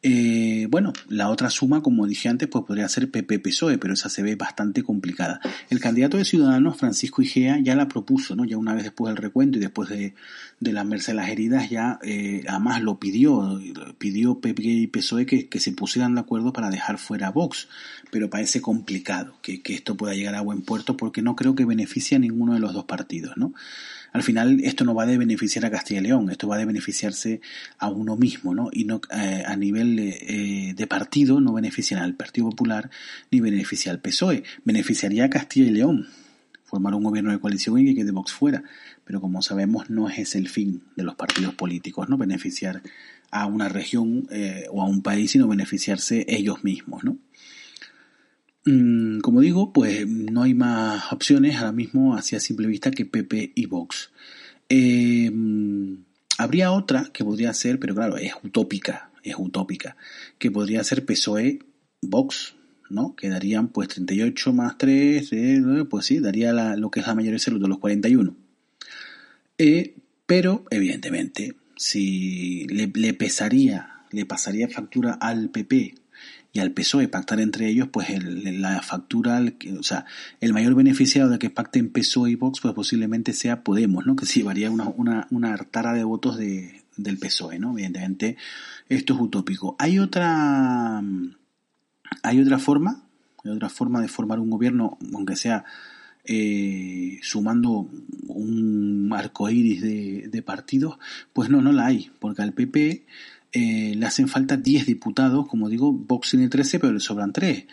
[0.08, 4.22] Eh, bueno, la otra suma, como dije antes, pues podría ser PP-PSOE, pero esa se
[4.22, 5.40] ve bastante complicada.
[5.68, 8.44] El candidato de Ciudadanos, Francisco Igea, ya la propuso, ¿no?
[8.44, 10.14] Ya una vez después del recuento y después de,
[10.60, 13.60] de lamerse las heridas, ya eh, además lo pidió,
[13.98, 17.66] pidió PP y PSOE que, que, se pusieran de acuerdo para dejar fuera a Vox,
[18.12, 21.64] pero parece complicado que, que esto pueda llegar a buen puerto porque no creo que
[21.64, 23.54] beneficie a ninguno de los dos partidos, ¿no?
[24.16, 27.42] Al final esto no va de beneficiar a Castilla y León, esto va de beneficiarse
[27.76, 28.70] a uno mismo, ¿no?
[28.72, 32.90] Y no eh, a nivel eh, de partido no benefician al Partido Popular
[33.30, 36.06] ni beneficia al PSOE, beneficiaría a Castilla y León
[36.64, 38.64] formar un gobierno de coalición y que quede Vox fuera,
[39.04, 42.82] pero como sabemos no es el fin de los partidos políticos, no beneficiar
[43.30, 47.18] a una región eh, o a un país, sino beneficiarse ellos mismos, ¿no?
[48.66, 53.52] Mm, como digo, pues no hay más opciones ahora mismo hacia simple vista que PP
[53.54, 54.10] y Vox.
[54.68, 55.30] Eh,
[56.36, 59.96] habría otra que podría ser, pero claro, es utópica, es utópica,
[60.38, 61.60] que podría ser PSOE
[62.02, 62.54] Vox,
[62.90, 63.14] ¿no?
[63.14, 67.68] Quedarían pues 38 más 3, eh, pues sí, daría lo que es la mayoría de
[67.68, 68.36] los 41.
[69.58, 69.94] Eh,
[70.26, 75.94] pero, evidentemente, si le pesaría, le pasaría factura al PP
[76.56, 79.42] y al PSOE pactar entre ellos, pues la factura,
[79.78, 80.06] o sea,
[80.40, 84.16] el mayor beneficiado de que pacten PSOE y Vox, pues posiblemente sea Podemos, ¿no?
[84.16, 87.72] Que se llevaría una, una, una hartara de votos de, del PSOE, ¿no?
[87.72, 88.38] Evidentemente,
[88.88, 89.76] esto es utópico.
[89.78, 91.02] Hay otra,
[92.22, 93.04] hay otra forma,
[93.44, 95.66] hay otra forma de formar un gobierno, aunque sea
[96.24, 97.90] eh, sumando
[98.28, 100.98] un arco iris de, de partidos,
[101.34, 103.04] pues no, no la hay, porque al PP
[103.52, 107.66] eh, le hacen falta 10 diputados, como digo, Vox tiene 13, pero le sobran 3.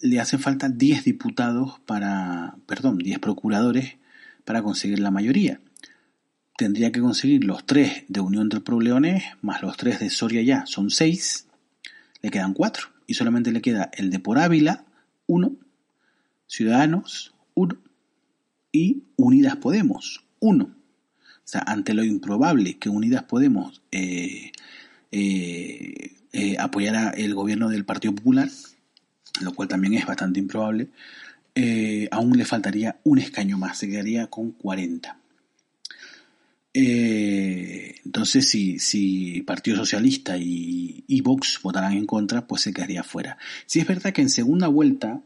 [0.00, 3.96] Le hacen falta 10 diputados para, perdón, 10 procuradores
[4.44, 5.60] para conseguir la mayoría.
[6.56, 9.00] Tendría que conseguir los 3 de Unión del Pueblo
[9.40, 11.46] más los 3 de Soria ya, son 6.
[12.20, 12.88] Le quedan 4.
[13.06, 14.84] Y solamente le queda el de Por Ávila,
[15.26, 15.56] 1.
[16.46, 17.76] Ciudadanos, 1.
[18.72, 20.81] Y Unidas Podemos, 1.
[21.44, 24.52] O sea, ante lo improbable que Unidas Podemos eh,
[25.10, 28.48] eh, eh, apoyara el gobierno del Partido Popular,
[29.42, 30.88] lo cual también es bastante improbable,
[31.54, 35.18] eh, aún le faltaría un escaño más, se quedaría con 40.
[36.72, 43.36] Eh, entonces, si, Partido Socialista y, Vox votaran en contra, pues se quedaría fuera.
[43.66, 45.20] Si es verdad que en segunda vuelta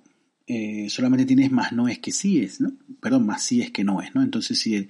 [0.88, 2.72] solamente tienes más noes que síes, ¿no?
[3.00, 4.22] Perdón, más síes que noes, ¿no?
[4.22, 4.88] Entonces, si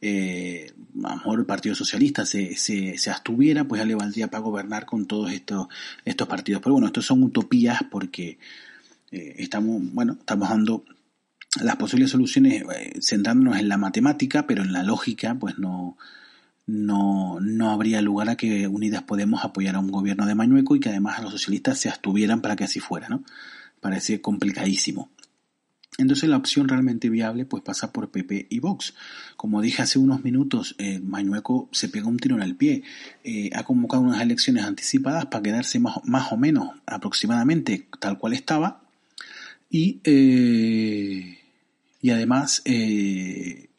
[0.00, 0.72] eh,
[1.04, 4.42] a lo mejor el Partido Socialista se, se, se, abstuviera, pues ya le valdría para
[4.42, 5.68] gobernar con todos estos,
[6.04, 6.62] estos partidos.
[6.62, 8.38] Pero bueno, estos son utopías porque
[9.10, 10.84] eh, estamos, bueno, estamos dando
[11.60, 15.96] las posibles soluciones eh, centrándonos en la matemática, pero en la lógica, pues no,
[16.66, 20.80] no, no habría lugar a que Unidas Podemos apoyar a un gobierno de Mañueco y
[20.80, 23.22] que además los socialistas se abstuvieran para que así fuera, ¿no?
[23.80, 25.10] Parece complicadísimo.
[25.98, 28.94] Entonces la opción realmente viable pues pasa por PP y Vox.
[29.36, 32.82] Como dije hace unos minutos, eh, Mañueco se pega un tiro en el pie.
[33.24, 38.34] Eh, ha convocado unas elecciones anticipadas para quedarse más, más, o menos aproximadamente tal cual
[38.34, 38.82] estaba.
[39.70, 41.38] Y, eh,
[42.02, 43.70] y además eh,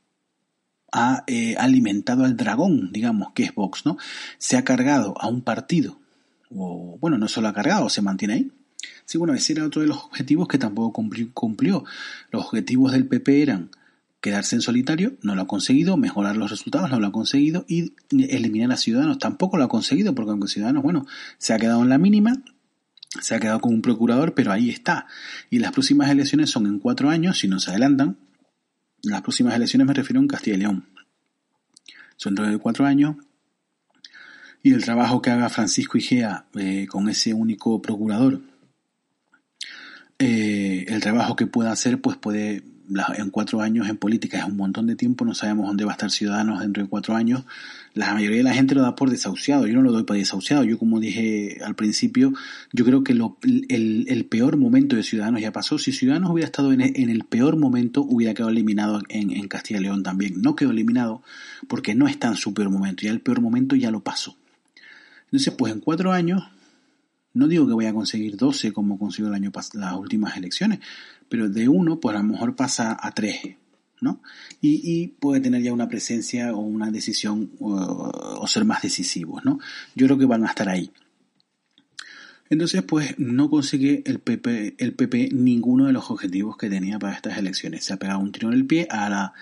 [0.92, 1.24] ha
[1.60, 3.98] alimentado al dragón, digamos, que es Vox, ¿no?
[4.40, 6.00] Se ha cargado a un partido,
[6.50, 8.52] o bueno, no solo ha cargado, se mantiene ahí,
[9.06, 11.04] Sí, bueno, ese era otro de los objetivos que tampoco
[11.34, 11.84] cumplió.
[12.32, 13.70] Los objetivos del PP eran
[14.22, 17.94] quedarse en solitario, no lo ha conseguido, mejorar los resultados, no lo ha conseguido, y
[18.10, 21.06] eliminar a Ciudadanos tampoco lo ha conseguido, porque aunque Ciudadanos, bueno,
[21.38, 22.34] se ha quedado en la mínima,
[23.22, 25.08] se ha quedado con un procurador, pero ahí está.
[25.50, 28.18] Y las próximas elecciones son en cuatro años, si no se adelantan.
[29.04, 30.90] Las próximas elecciones me refiero en Castilla y León.
[32.18, 33.16] Son dentro de cuatro años.
[34.64, 38.42] Y el trabajo que haga Francisco Igea eh, con ese único procurador,
[40.20, 42.64] eh, el trabajo que pueda hacer, pues puede
[43.18, 45.96] en cuatro años en política es un montón de tiempo, no sabemos dónde va a
[45.96, 47.44] estar Ciudadanos dentro de cuatro años.
[47.94, 50.64] La mayoría de la gente lo da por desahuciado, yo no lo doy por desahuciado.
[50.64, 52.34] Yo, como dije al principio,
[52.72, 55.78] yo creo que el, peor momento de Ciudadanos ya pasó.
[55.80, 59.84] Si Ciudadanos hubiera estado en, el peor momento, hubiera quedado eliminado en, en Castilla y
[59.84, 60.42] León también.
[60.42, 61.24] No quedó eliminado
[61.68, 64.38] porque no está en su peor momento, ya el peor momento ya lo pasó.
[65.26, 66.44] Entonces, pues en cuatro años
[67.38, 70.80] no digo que voy a conseguir 12 como consiguió el año las últimas elecciones,
[71.30, 73.58] pero de uno, pues a lo mejor pasa a tres,
[74.02, 74.22] ¿no?
[74.62, 79.60] Y, puede tener ya una presencia o una decisión o, ser más decisivos, ¿no?
[79.96, 80.92] Yo creo que van a estar ahí.
[82.50, 87.14] Entonces, pues no consigue el PP, el PP ninguno de los objetivos que tenía para
[87.14, 87.84] estas elecciones.
[87.84, 88.88] Se ha pegado un tiro en el pie.
[88.90, 89.34] Ahora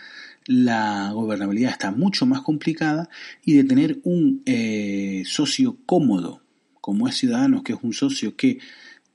[0.47, 3.09] la gobernabilidad está mucho más complicada
[3.43, 6.44] y de tener un eh, socio cómodo
[6.85, 8.59] como es Ciudadanos, que es un socio que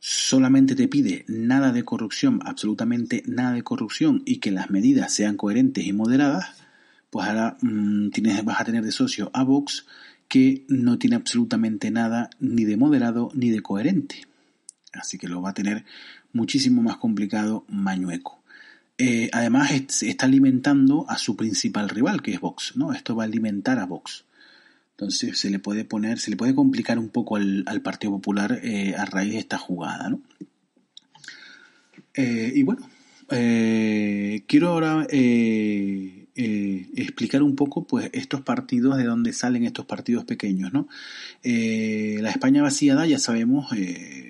[0.01, 5.37] solamente te pide nada de corrupción, absolutamente nada de corrupción, y que las medidas sean
[5.37, 6.65] coherentes y moderadas,
[7.11, 9.87] pues ahora mm, tienes, vas a tener de socio a Vox
[10.27, 14.27] que no tiene absolutamente nada ni de moderado ni de coherente.
[14.93, 15.85] Así que lo va a tener
[16.33, 18.43] muchísimo más complicado Mañueco.
[18.99, 19.71] Eh, además
[20.03, 22.93] está alimentando a su principal rival, que es Vox, ¿no?
[22.93, 24.25] Esto va a alimentar a Vox.
[25.01, 28.95] Entonces se le puede poner, se le puede complicar un poco al, Partido Popular eh,
[28.95, 30.21] a raíz de esta jugada, ¿no?
[32.13, 32.87] Eh, y bueno,
[33.31, 35.07] eh, quiero ahora
[36.37, 40.87] explicar un poco pues estos partidos, de dónde salen estos partidos pequeños, ¿no?
[41.43, 43.71] la España vaciada, ya sabemos,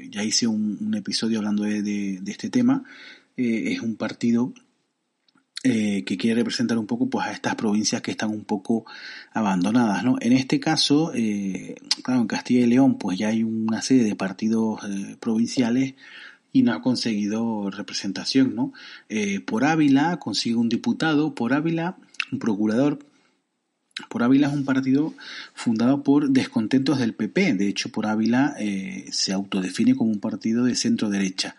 [0.08, 2.84] ya hice un, episodio hablando de este tema,
[3.36, 4.54] es un partido
[5.62, 8.86] eh, que quiere representar un poco pues a estas provincias que están un poco
[9.34, 10.16] abandonadas ¿no?
[10.18, 14.16] en este caso eh, claro en Castilla y León pues ya hay una serie de
[14.16, 15.96] partidos eh, provinciales
[16.50, 18.72] y no ha conseguido representación no
[19.44, 21.98] por Ávila consigue un diputado por Ávila
[22.32, 22.98] un procurador
[24.08, 25.12] por Ávila es un partido
[25.52, 27.52] fundado por descontentos del PP.
[27.52, 28.56] De hecho, por Ávila
[29.10, 31.54] se autodefine como un partido de centro derecha.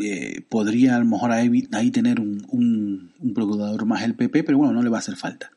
[0.00, 4.82] Eh, podría a lo mejor ahí, tener un, procurador más el PP, pero bueno, no
[4.82, 5.50] le va a hacer falta.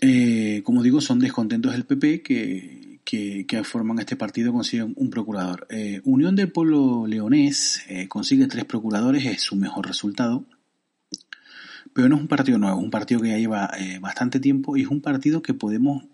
[0.00, 5.66] Eh, como digo, son descontentos del PP que, que, forman este partido consiguen un procurador.
[5.70, 10.44] Eh, Unión del Pueblo Leonés consigue tres procuradores, es su mejor resultado.
[11.92, 13.70] Pero no es un partido nuevo, es un partido que ya lleva
[14.00, 16.04] bastante tiempo y es un partido que podemos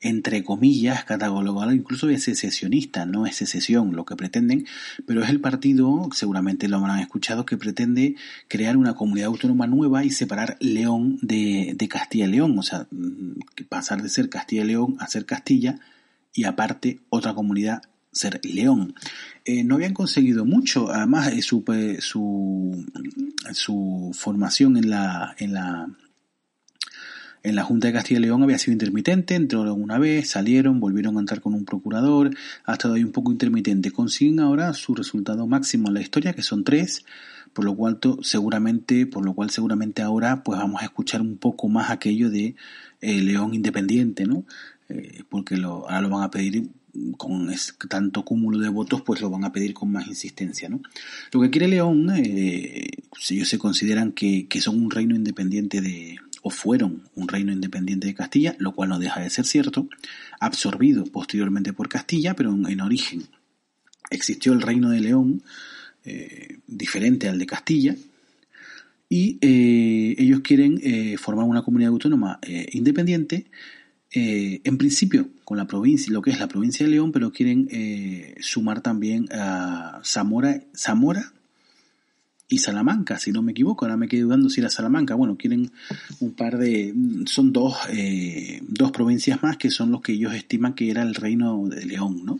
[0.00, 4.66] entre comillas, catalogado incluso de secesionista, no es secesión lo que pretenden,
[5.06, 8.16] pero es el partido, seguramente lo habrán escuchado, que pretende
[8.48, 12.86] crear una comunidad autónoma nueva y separar León de, de Castilla y León, o sea,
[12.90, 15.80] mm, pasar de ser Castilla y León a ser Castilla
[16.34, 17.82] y aparte otra comunidad
[18.12, 18.94] ser León.
[19.44, 21.64] Eh, no habían conseguido mucho, además eh, su,
[22.00, 22.86] su,
[23.52, 25.88] su formación en la, en la
[27.46, 31.16] en la Junta de Castilla y León había sido intermitente, entraron una vez, salieron, volvieron
[31.16, 32.30] a entrar con un procurador,
[32.64, 33.92] ha estado ahí un poco intermitente.
[33.92, 37.04] Consiguen ahora su resultado máximo en la historia, que son tres,
[37.52, 41.68] por lo cual seguramente, por lo cual seguramente ahora pues vamos a escuchar un poco
[41.68, 42.56] más aquello de
[43.00, 44.44] eh, León independiente, ¿no?
[44.88, 46.68] Eh, porque lo, ahora lo van a pedir
[47.16, 47.48] con
[47.88, 50.80] tanto cúmulo de votos, pues lo van a pedir con más insistencia, ¿no?
[51.30, 52.88] Lo que quiere León, eh,
[53.30, 56.16] ellos se consideran que son un reino independiente de,
[56.46, 59.88] o fueron un reino independiente de Castilla, lo cual no deja de ser cierto,
[60.38, 63.24] absorbido posteriormente por Castilla, pero en, origen.
[64.10, 65.42] Existió el reino de León,
[66.04, 67.96] eh, diferente al de Castilla,
[69.08, 72.38] y eh, ellos quieren eh, formar una comunidad autónoma
[72.70, 73.46] independiente,
[74.12, 77.68] en principio con la provincia, lo que es la provincia de León, pero quieren
[78.38, 81.32] sumar también a Zamora, Zamora
[82.48, 83.84] y Salamanca, si no me equivoco.
[83.84, 85.14] Ahora me quedé dudando si era Salamanca.
[85.14, 85.72] Bueno, quieren
[86.20, 86.94] un par de...
[87.26, 91.14] Son dos, eh, dos provincias más que son los que ellos estiman que era el
[91.14, 92.38] reino de León, ¿no?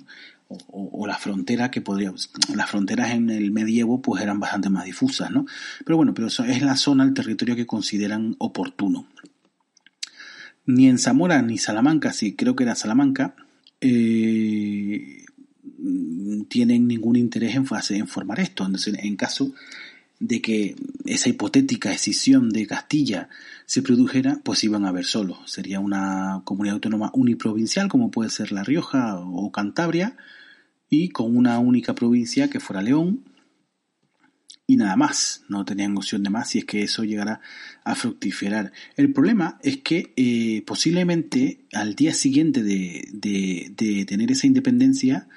[0.48, 2.12] O, la frontera que podría...
[2.54, 5.44] Las fronteras en el medievo pues eran bastante más difusas, ¿no?
[5.84, 9.09] Pero bueno, pero eso es la zona, el territorio que consideran oportuno.
[10.66, 13.34] Ni en Zamora ni Salamanca, sí, creo que era Salamanca,
[13.80, 15.24] eh,
[16.48, 18.64] tienen ningún interés en, en formar esto.
[18.64, 19.52] Entonces, en caso
[20.19, 23.29] de que esa hipotética escisión de Castilla
[23.67, 25.39] se produjera, pues iban a haber solo.
[25.47, 30.17] Sería una comunidad autónoma uniprovincial, como puede ser La Rioja o Cantabria,
[30.89, 33.25] y con una única provincia que fuera León,
[34.69, 37.41] y nada más, no tenían opción de más si es que eso llegara
[37.85, 38.73] a fructificar.
[38.97, 45.29] El problema es que eh, posiblemente al día siguiente de, de, tener esa independencia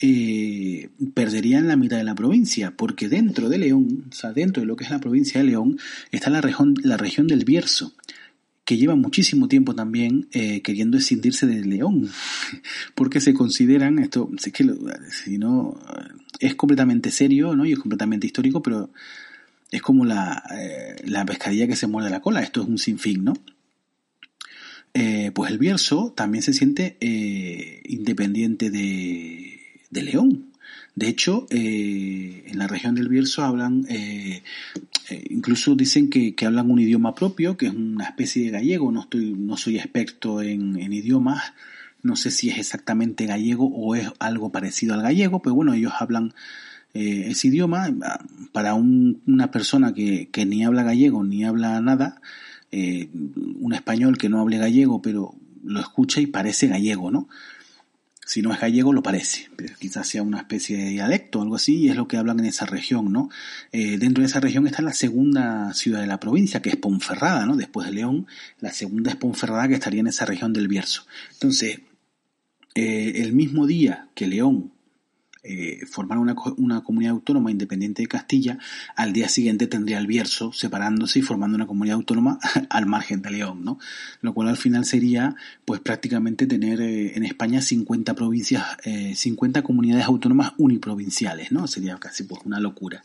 [0.00, 4.66] eh, perderían la mitad de la provincia, porque dentro de León, o sea, dentro de
[4.66, 5.78] lo que es la provincia de León,
[6.12, 7.94] está la región, la región del Bierzo,
[8.64, 12.08] que lleva muchísimo tiempo también eh, queriendo escindirse de León,
[12.94, 14.72] porque se consideran, esto, es que
[15.10, 15.76] si no,
[16.38, 17.66] es completamente serio, ¿no?
[17.66, 18.90] Y es completamente histórico, pero
[19.72, 23.24] es como la, eh, la pescadilla que se muerde la cola, esto es un sinfín,
[23.24, 23.32] ¿no?
[24.94, 26.98] Eh, pues el Bierzo también se siente
[27.84, 29.57] independiente de,
[29.90, 30.48] de León,
[30.98, 34.42] de hecho, eh, en la región del Bierzo hablan, eh,
[35.10, 38.90] eh, incluso dicen que, hablan un idioma propio, que es una especie de gallego.
[38.90, 41.52] No estoy, no soy experto en, idiomas,
[42.02, 45.92] no sé si es exactamente gallego o es algo parecido al gallego, pero bueno, ellos
[46.00, 46.34] hablan
[46.94, 47.94] ese idioma.
[48.50, 52.20] Para una persona que, que, ni habla gallego ni habla nada,
[52.72, 57.28] un español que no hable gallego, pero lo escucha y parece gallego, ¿no?
[58.28, 59.48] Si no es gallego lo parece,
[59.78, 62.44] quizás sea una especie de dialecto o algo así, y es lo que hablan en
[62.44, 63.30] esa región, ¿no?
[63.72, 67.46] Eh, dentro de esa región está la segunda ciudad de la provincia, que es Ponferrada,
[67.46, 67.56] ¿no?
[67.56, 68.26] Después de León,
[68.60, 71.06] la segunda es Ponferrada, que estaría en esa región del Bierzo.
[71.32, 71.80] Entonces,
[72.74, 74.72] eh, el mismo día que León
[75.42, 78.58] eh, formar una, una, comunidad autónoma independiente de Castilla,
[78.96, 82.38] al día siguiente tendría el Bierzo separándose y formando una comunidad autónoma
[82.70, 83.78] al margen de León, ¿no?
[84.20, 88.64] Lo cual al final sería, pues prácticamente tener eh, en España 50 provincias,
[89.14, 91.66] 50 eh, comunidades autónomas uniprovinciales, ¿no?
[91.66, 93.04] Sería casi pues una locura.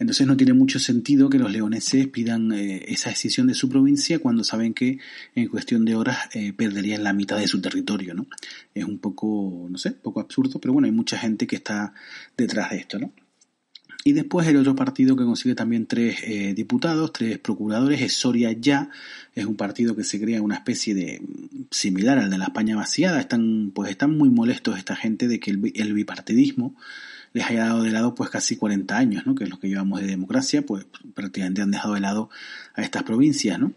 [0.00, 4.18] Entonces no tiene mucho sentido que los leoneses pidan eh, esa decisión de su provincia
[4.18, 4.98] cuando saben que
[5.34, 8.26] en cuestión de horas eh, perderían la mitad de su territorio, ¿no?
[8.74, 11.92] Es un poco, no sé, poco absurdo, pero bueno, hay mucha gente que está
[12.34, 13.12] detrás de esto, ¿no?
[14.02, 18.52] Y después el otro partido que consigue también tres eh, diputados, tres procuradores, es Soria
[18.52, 18.88] Ya.
[19.34, 21.20] Es un partido que se crea una especie de
[21.70, 23.20] similar al de la España vaciada.
[23.20, 26.74] Están, pues están muy molestos esta gente de que el bipartidismo
[27.32, 29.34] les haya dado de lado pues casi 40 años, ¿no?
[29.34, 32.30] que es lo que llevamos de democracia, pues prácticamente han dejado de lado
[32.74, 33.72] a estas provincias, ¿no?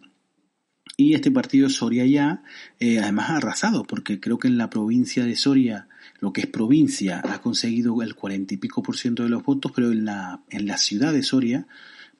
[0.95, 2.43] Y este partido Soria ya,
[2.79, 5.87] eh, además ha arrasado, porque creo que en la provincia de Soria,
[6.19, 9.71] lo que es provincia, ha conseguido el 40 y pico por ciento de los votos,
[9.73, 11.65] pero en la, en la ciudad de Soria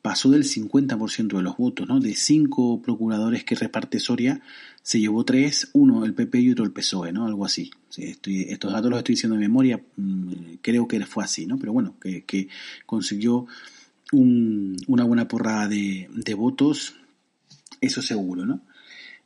[0.03, 2.01] pasó del 50% de los votos, ¿no?
[2.01, 4.41] De cinco procuradores que reparte Soria,
[4.81, 7.25] se llevó tres, uno el PP y otro el PSOE, ¿no?
[7.25, 7.71] Algo así.
[7.97, 11.57] estos datos los estoy diciendo de memoria, mm, creo que fue así, ¿no?
[11.57, 12.49] Pero bueno, que,
[12.85, 13.47] consiguió
[14.11, 16.95] una buena porrada de, votos,
[17.79, 18.59] eso seguro, ¿no?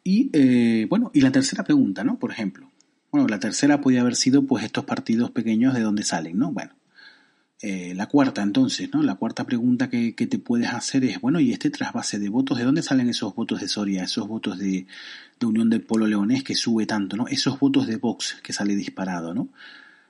[0.03, 2.19] Y eh, bueno, y la tercera pregunta, ¿no?
[2.19, 2.71] Por ejemplo,
[3.11, 6.51] bueno, la tercera podía haber sido pues estos partidos pequeños de dónde salen, ¿no?
[6.51, 6.73] Bueno,
[7.59, 9.01] eh, la cuarta, entonces, ¿no?
[9.01, 12.59] La cuarta pregunta que, te puedes hacer es, bueno, ¿y este trasvase de votos?
[12.59, 14.85] ¿De dónde salen esos votos de Soria, esos votos de,
[15.43, 17.27] Unión del Polo Leonés que sube tanto, ¿no?
[17.27, 19.49] Esos votos de Vox que sale disparado, ¿no?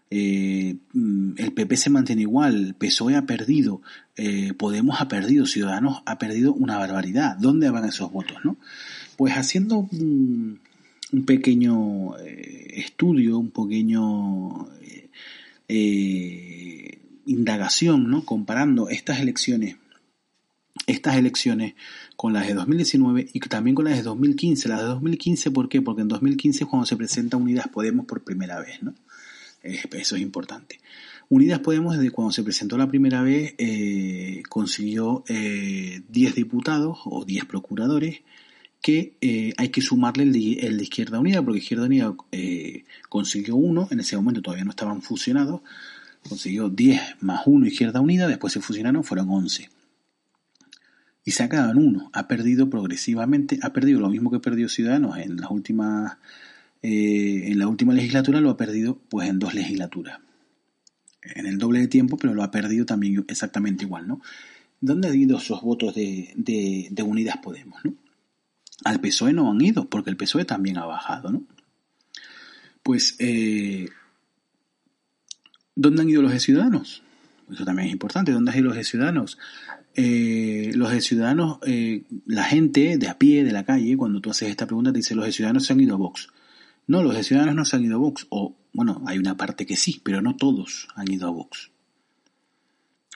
[0.10, 3.82] Eh, mm, el PP se mantiene igual, PSOE ha perdido,
[4.18, 7.38] eh, Podemos ha perdido, Ciudadanos ha perdido una barbaridad.
[7.38, 8.58] ¿Dónde van esos votos, no?
[9.16, 10.60] Pues haciendo un
[11.26, 14.68] pequeño estudio, un pequeño
[17.28, 18.25] indagación, ¿no?
[18.25, 19.78] Comparando estas elecciones,
[20.88, 21.75] estas elecciones
[22.15, 24.69] con las de 2019 y también con las de 2015.
[24.69, 25.82] Las de 2015, ¿por qué?
[25.82, 28.93] Porque en 2015 es cuando se presenta Unidas Podemos por primera vez, ¿no?
[29.63, 30.80] eso es importante.
[31.30, 37.25] Unidas Podemos, desde cuando se presentó la primera vez, eh, consiguió 10 eh, diputados o
[37.25, 38.21] 10 procuradores
[38.82, 42.15] que eh, hay que sumarle el de, el de, Izquierda Unida, porque Izquierda Unida
[43.09, 45.61] consiguió uno, en ese momento todavía no estaban fusionados,
[46.28, 49.69] consiguió 10 más 1 Izquierda Unida, después se fusionaron, fueron 11.
[51.28, 55.36] Y se sacaban uno, ha perdido progresivamente, ha perdido lo mismo que perdió Ciudadanos en
[55.36, 56.17] las últimas,
[56.82, 60.19] eh, en la última legislatura, lo ha perdido pues en dos legislaturas.
[61.21, 64.21] En el doble de tiempo, pero lo ha perdido también exactamente igual, ¿no?
[64.80, 67.93] ¿Dónde han ido esos votos de, de, Unidas Podemos, ¿no?
[68.86, 71.43] Al PSOE no han ido, porque el PSOE también ha bajado, ¿no?
[72.84, 73.89] Pues eh,
[75.78, 77.03] ¿Dónde han ido los Ciudadanos?
[77.51, 78.32] Eso también es importante.
[78.32, 79.38] ¿Dónde han ido los Ciudadanos?
[79.93, 84.49] Eh, los Ciudadanos, eh, la gente de a pie, de la calle, cuando tú haces
[84.49, 86.30] esta pregunta, te dice, los Ciudadanos se han ido a Vox.
[86.88, 88.25] No, los Ciudadanos no se han ido a Vox.
[88.30, 91.69] O, bueno, hay una parte que sí, pero no todos han ido a Vox.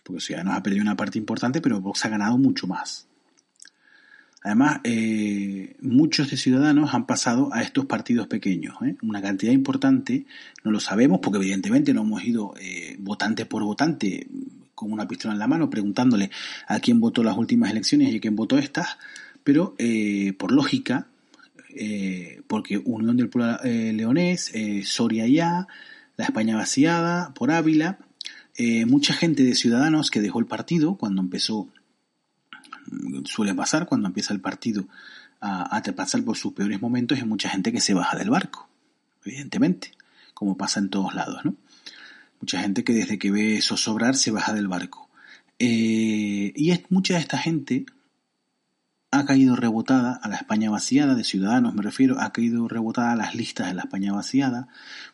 [0.03, 3.07] porque Ciudadanos ha perdido una parte importante, pero Vox ha ganado mucho más.
[4.43, 8.75] Además, eh, muchos de ciudadanos han pasado a estos partidos pequeños.
[8.83, 8.95] ¿eh?
[9.03, 10.25] Una cantidad importante,
[10.63, 14.27] no lo sabemos porque evidentemente no hemos ido eh, votante por votante
[14.73, 16.31] con una pistola en la mano preguntándole
[16.67, 18.97] a quién votó las últimas elecciones y a quién votó estas,
[19.43, 19.75] pero
[20.39, 21.05] por lógica,
[22.47, 24.51] porque Unión del Pueblo Leonés,
[24.85, 25.67] Soria Ya,
[26.17, 27.99] la España vaciada, por Ávila,
[28.87, 31.67] mucha gente de ciudadanos que dejó el partido cuando empezó
[33.25, 34.85] suele pasar cuando empieza el partido
[35.39, 38.69] a, a pasar por sus peores momentos hay mucha gente que se baja del barco,
[39.25, 39.91] evidentemente,
[40.33, 41.55] como pasa en todos lados, ¿no?
[42.39, 45.09] Mucha gente que desde que ve eso sobrar se baja del barco.
[45.59, 47.85] Eh, y es, mucha de esta gente
[49.11, 53.15] ha caído rebotada a la España vaciada, de Ciudadanos me refiero, ha caído rebotada a
[53.15, 54.69] las listas de la España vaciada,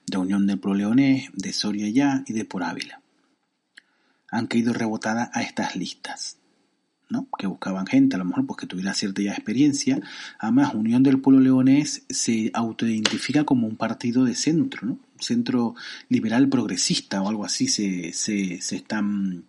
[0.06, 3.02] de Unión del Pro Leonés, de Soria Ya y de Por Ávila.
[4.30, 6.38] Han caído rebotada a estas listas
[7.38, 10.00] que buscaban gente, a lo mejor pues que tuviera cierta ya experiencia.
[10.40, 15.00] Además, Unión del Pueblo Leonés se autoidentifica como un partido de centro, ¿no?
[15.20, 15.76] centro
[16.10, 19.46] liberal progresista o algo así se, se, se están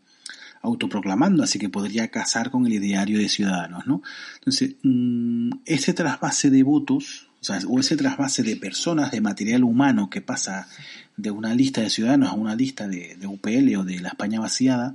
[0.62, 3.86] autoproclamando, así que podría casar con el ideario de Ciudadanos.
[3.86, 4.02] ¿no?
[4.36, 7.28] Entonces, mm, ese trasvase de votos,
[7.68, 10.68] o ese trasvase de personas, de material humano que pasa
[11.16, 14.40] de una lista de ciudadanos a una lista de, de UPL o de la España
[14.40, 14.94] vaciada,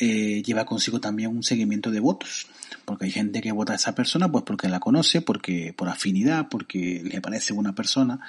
[0.00, 2.46] eh, lleva consigo también un seguimiento de votos.
[2.84, 6.48] Porque hay gente que vota a esa persona pues porque la conoce, porque por afinidad,
[6.48, 8.20] porque le parece buena persona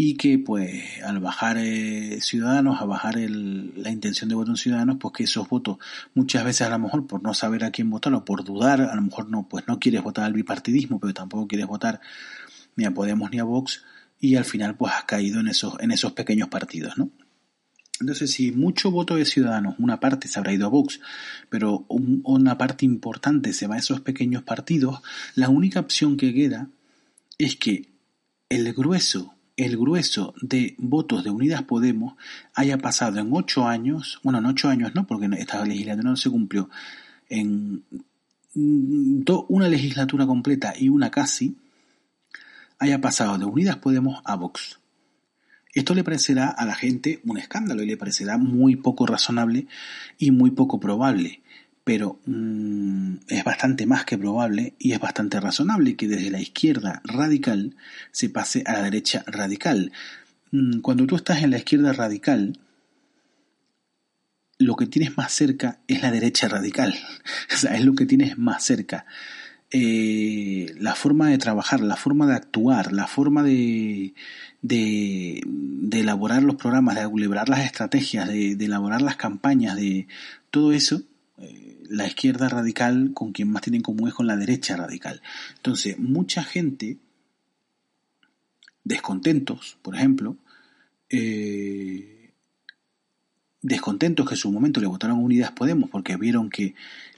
[0.00, 4.96] y que pues al bajar eh, ciudadanos, a bajar la intención de voto en ciudadanos,
[5.00, 5.78] pues que esos votos
[6.14, 8.94] muchas veces a lo mejor por no saber a quién votar o por dudar, a
[8.94, 12.00] lo mejor no pues no quieres votar al bipartidismo, pero tampoco quieres votar
[12.76, 13.82] ni a Podemos ni a Vox
[14.20, 17.10] y al final pues has caído en esos en esos pequeños partidos, ¿no?
[18.00, 21.00] Entonces, si mucho voto de ciudadanos, una parte se habrá ido a Vox,
[21.48, 25.00] pero una parte importante se va a esos pequeños partidos,
[25.34, 26.68] la única opción que queda
[27.38, 27.88] es que
[28.48, 32.14] el grueso, el grueso de votos de Unidas Podemos
[32.54, 36.30] haya pasado en ocho años, bueno, en ocho años no, porque esta legislatura no se
[36.30, 36.70] cumplió,
[37.28, 37.82] en
[38.54, 41.56] una legislatura completa y una casi,
[42.78, 44.78] haya pasado de Unidas Podemos a Vox.
[45.78, 49.68] Esto le parecerá a la gente un escándalo y le parecerá muy poco razonable
[50.18, 51.40] y muy poco probable,
[51.84, 57.00] pero mm, es bastante más que probable y es bastante razonable que desde la izquierda
[57.04, 57.76] radical
[58.10, 59.92] se pase a la derecha radical.
[60.50, 62.58] Mm, cuando tú estás en la izquierda radical,
[64.58, 66.92] lo que tienes más cerca es la derecha radical.
[67.54, 69.06] O sea, es lo que tienes más cerca.
[69.70, 74.14] Eh, la forma de trabajar, la forma de actuar, la forma de,
[74.62, 75.42] de,
[75.92, 80.06] elaborar los programas, de elaborar las estrategias, de, elaborar las campañas, de
[80.50, 81.02] todo eso,
[81.38, 85.22] eh, la izquierda radical con quien más tienen común es con la derecha radical.
[85.56, 86.98] Entonces, mucha gente,
[88.84, 90.36] descontentos, por ejemplo,
[91.10, 92.32] eh,
[93.62, 96.74] descontentos que en su momento le votaron a Unidas Podemos porque vieron que,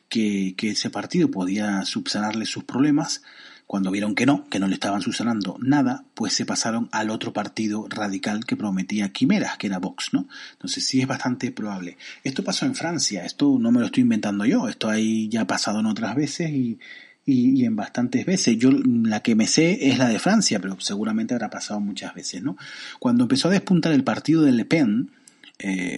[0.08, 3.22] que, que ese partido podía subsanarle sus problemas,
[3.70, 7.32] cuando vieron que no, que no le estaban subsanando nada, pues se pasaron al otro
[7.32, 10.26] partido radical que prometía quimeras, que era Vox, ¿no?
[10.54, 11.96] Entonces sí es bastante probable.
[12.24, 15.46] Esto pasó en Francia, esto no me lo estoy inventando yo, esto ahí ya ha
[15.46, 16.80] pasado en otras veces y,
[17.24, 18.58] y, en bastantes veces.
[18.58, 22.42] Yo la que me sé es la de Francia, pero seguramente habrá pasado muchas veces,
[22.42, 22.56] ¿no?
[22.98, 25.12] Cuando empezó a despuntar el partido de Le Pen,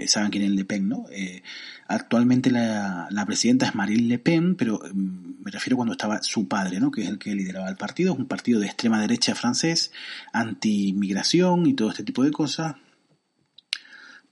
[0.07, 1.07] saben quién es Le Pen, ¿no?
[1.11, 1.43] Eh,
[1.89, 6.81] actualmente la, presidenta es Marine Le Pen, pero mm, me refiero cuando estaba su padre,
[6.81, 6.91] ¿no?
[6.91, 9.93] Que es el que lideraba el partido, es un partido de extrema derecha francés,
[10.33, 12.77] anti-inmigración y todo este tipo de cosas.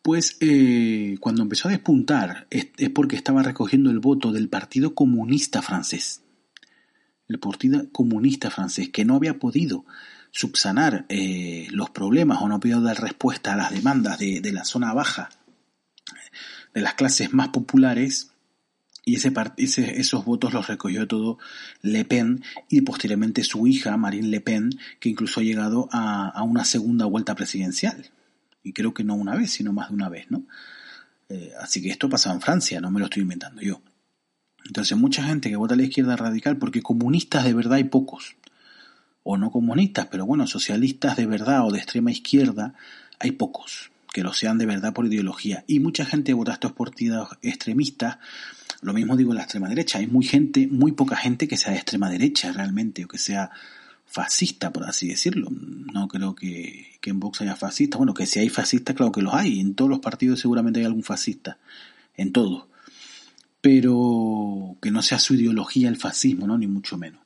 [0.03, 5.61] Pues eh, cuando empezó a despuntar es, porque estaba recogiendo el voto del Partido Comunista
[5.61, 6.23] francés.
[7.29, 9.85] El Partido Comunista francés, que no había podido
[10.31, 14.93] subsanar eh, los problemas o no pudo dar respuesta a las demandas de, la zona
[14.93, 15.31] baja,
[16.75, 18.31] de las clases más populares,
[19.05, 19.33] y ese,
[19.99, 21.39] esos votos los recogió todo
[21.83, 24.71] Le Pen y posteriormente su hija, Marine Le Pen,
[25.01, 28.11] que incluso ha llegado a, una segunda vuelta presidencial.
[28.63, 30.47] Y creo que no una vez, sino más de una vez, ¿no?
[31.31, 33.81] Eh, así que esto pasa en Francia, no me lo estoy inventando yo.
[34.67, 38.37] Entonces, mucha gente que vota a la izquierda radical, porque comunistas de verdad hay pocos
[39.23, 42.75] o no comunistas, pero bueno, socialistas de verdad o de extrema izquierda,
[43.19, 45.65] hay pocos que lo sean de verdad por ideología.
[45.67, 48.19] Y mucha gente vota estos partidos extremistas.
[48.83, 49.99] Lo mismo digo la extrema derecha.
[49.99, 53.51] Hay muy gente, muy poca gente que sea de extrema derecha realmente, o que sea
[54.07, 55.49] fascista, por así decirlo.
[55.51, 57.99] No creo que, que en Vox haya fascistas.
[57.99, 59.61] Bueno, que si hay fascistas, claro que los hay.
[59.61, 61.59] En todos los partidos seguramente hay algún fascista.
[62.17, 62.65] En todos.
[63.61, 66.59] pero que no sea su ideología el fascismo, ¿no?
[66.59, 67.21] Ni mucho menos.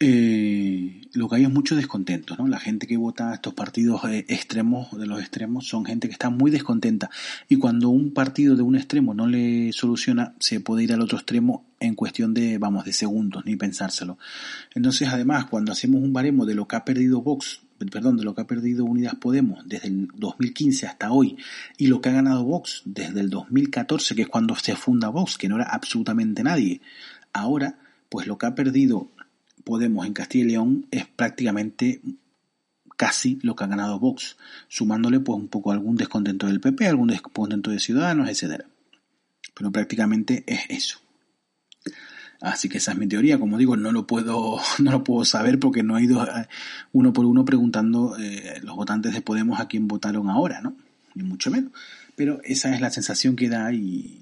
[0.00, 2.46] Eh, lo que hay es mucho descontento, ¿no?
[2.46, 6.12] La gente que vota a estos partidos eh, extremos, de los extremos, son gente que
[6.12, 7.10] está muy descontenta.
[7.48, 11.18] Y cuando un partido de un extremo no le soluciona, se puede ir al otro
[11.18, 14.18] extremo en cuestión de, vamos, de segundos, ni pensárselo.
[14.74, 18.36] Entonces, además, cuando hacemos un baremo de lo que ha perdido Vox, perdón, de lo
[18.36, 21.36] que ha perdido Unidas Podemos desde el 2015 hasta hoy,
[21.76, 25.38] y lo que ha ganado Vox desde el 2014, que es cuando se funda Vox,
[25.38, 26.80] que no era absolutamente nadie,
[27.32, 27.78] ahora,
[28.08, 29.10] pues lo que ha perdido
[29.68, 32.00] Podemos en Castilla y León es prácticamente
[32.96, 37.08] casi lo que ha ganado Vox, sumándole pues un poco algún descontento del PP, algún
[37.08, 38.64] descontento de Ciudadanos, etcétera.
[39.52, 41.00] Pero prácticamente es eso.
[42.40, 43.38] Así que esa es mi teoría.
[43.38, 46.48] Como digo, no lo puedo, no lo puedo saber porque no he ido eh,
[46.92, 50.78] uno por uno preguntando eh, los votantes de Podemos a quién votaron ahora, ¿no?
[51.14, 51.72] Ni mucho menos.
[52.16, 54.14] Pero esa es la sensación que da y,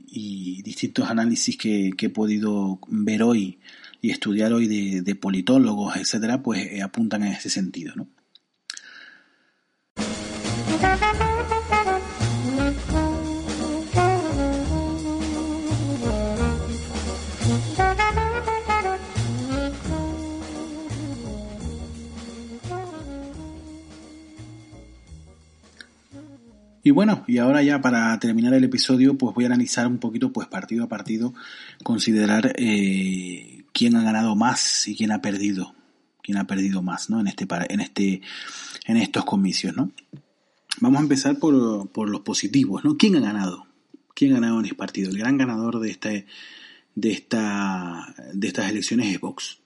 [0.65, 3.61] distintos análisis que, que, he podido ver hoy
[4.01, 8.09] y estudiar hoy de, de politólogos, etcétera, pues eh, apuntan en ese sentido, ¿no?
[26.87, 30.33] Y bueno, y ahora ya para terminar el episodio, pues voy a analizar un poquito,
[30.33, 31.35] pues partido a partido,
[31.83, 35.75] considerar eh, quién ha ganado más y quién ha perdido,
[36.23, 37.21] quién ha perdido más, ¿no?
[37.21, 38.23] En este, en este,
[38.87, 39.93] en estos comicios, ¿no?
[40.81, 42.97] Vamos a empezar por, por los positivos, ¿no?
[42.97, 43.67] ¿Quién ha ganado?
[44.15, 45.11] ¿Quién ha ganado en este partido?
[45.11, 46.27] El gran ganador de este,
[46.95, 49.59] de esta, de estas elecciones es Vox,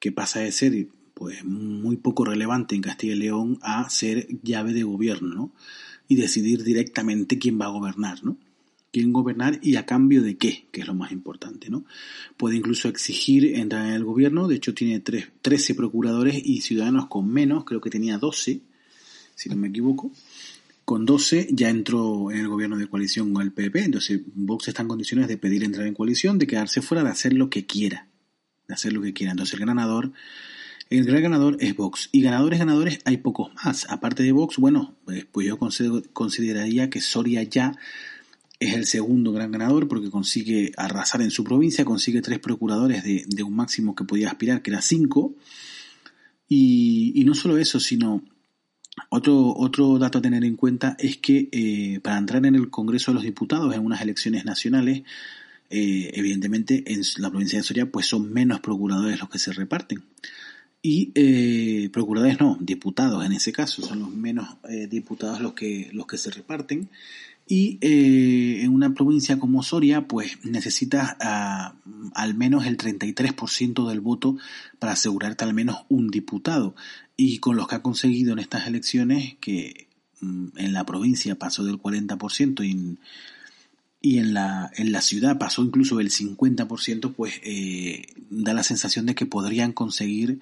[0.00, 4.72] que pasa de ser, pues, muy poco relevante en Castilla y León a ser llave
[4.72, 5.52] de gobierno, ¿no?
[6.08, 8.38] Y decidir directamente quién va a gobernar, ¿no?
[8.96, 11.84] Quieren gobernar y a cambio de qué, que es lo más importante, ¿no?
[12.38, 17.30] Puede incluso exigir entrar en el gobierno, de hecho tiene 13 procuradores y ciudadanos con
[17.30, 18.62] menos, creo que tenía 12,
[19.34, 20.12] si no me equivoco.
[20.86, 24.80] Con 12 ya entró en el gobierno de coalición con el PP, entonces Vox está
[24.80, 28.08] en condiciones de pedir entrar en coalición, de quedarse fuera, de hacer lo que quiera,
[28.66, 29.32] de hacer lo que quiera.
[29.32, 30.12] Entonces el ganador
[30.88, 32.08] el gran ganador es Vox.
[32.12, 33.86] Y ganadores, ganadores, hay pocos más.
[33.90, 37.76] Aparte de Vox, bueno, pues, pues yo consideraría que Soria ya
[38.58, 43.42] es el segundo gran ganador porque consigue arrasar en su provincia, consigue tres procuradores de,
[43.42, 45.34] un máximo que podía aspirar, que era cinco.
[46.48, 48.22] Y, no solo eso, sino
[49.10, 53.10] otro, otro dato a tener en cuenta es que eh, para entrar en el Congreso
[53.10, 55.02] de los Diputados en unas elecciones nacionales,
[55.68, 60.02] eh, evidentemente en la provincia de Soria pues son menos procuradores los que se reparten.
[60.80, 64.56] Y eh, procuradores no, diputados en ese caso, son los menos
[64.88, 66.88] diputados los que, los que se reparten.
[67.48, 71.74] Y eh, en una provincia como Soria, pues necesitas ah,
[72.14, 74.36] al menos el 33% del voto
[74.80, 76.74] para asegurarte al menos un diputado.
[77.16, 79.86] Y con los que ha conseguido en estas elecciones, que
[80.20, 82.98] mm, en la provincia pasó del 40% y,
[84.00, 89.06] y en, la, en la ciudad pasó incluso del 50%, pues eh, da la sensación
[89.06, 90.40] de que podrían conseguir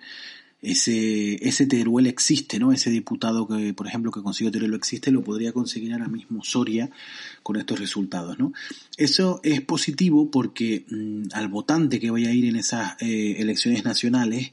[0.65, 2.73] ese, ese Teruel existe, ¿no?
[2.73, 6.91] Ese diputado que, por ejemplo, que consiguió Teruel existe, lo podría conseguir ahora mismo Soria
[7.43, 8.53] con estos resultados, ¿no?
[8.97, 13.85] Eso es positivo porque mm, al votante que vaya a ir en esas eh, elecciones
[13.85, 14.53] nacionales,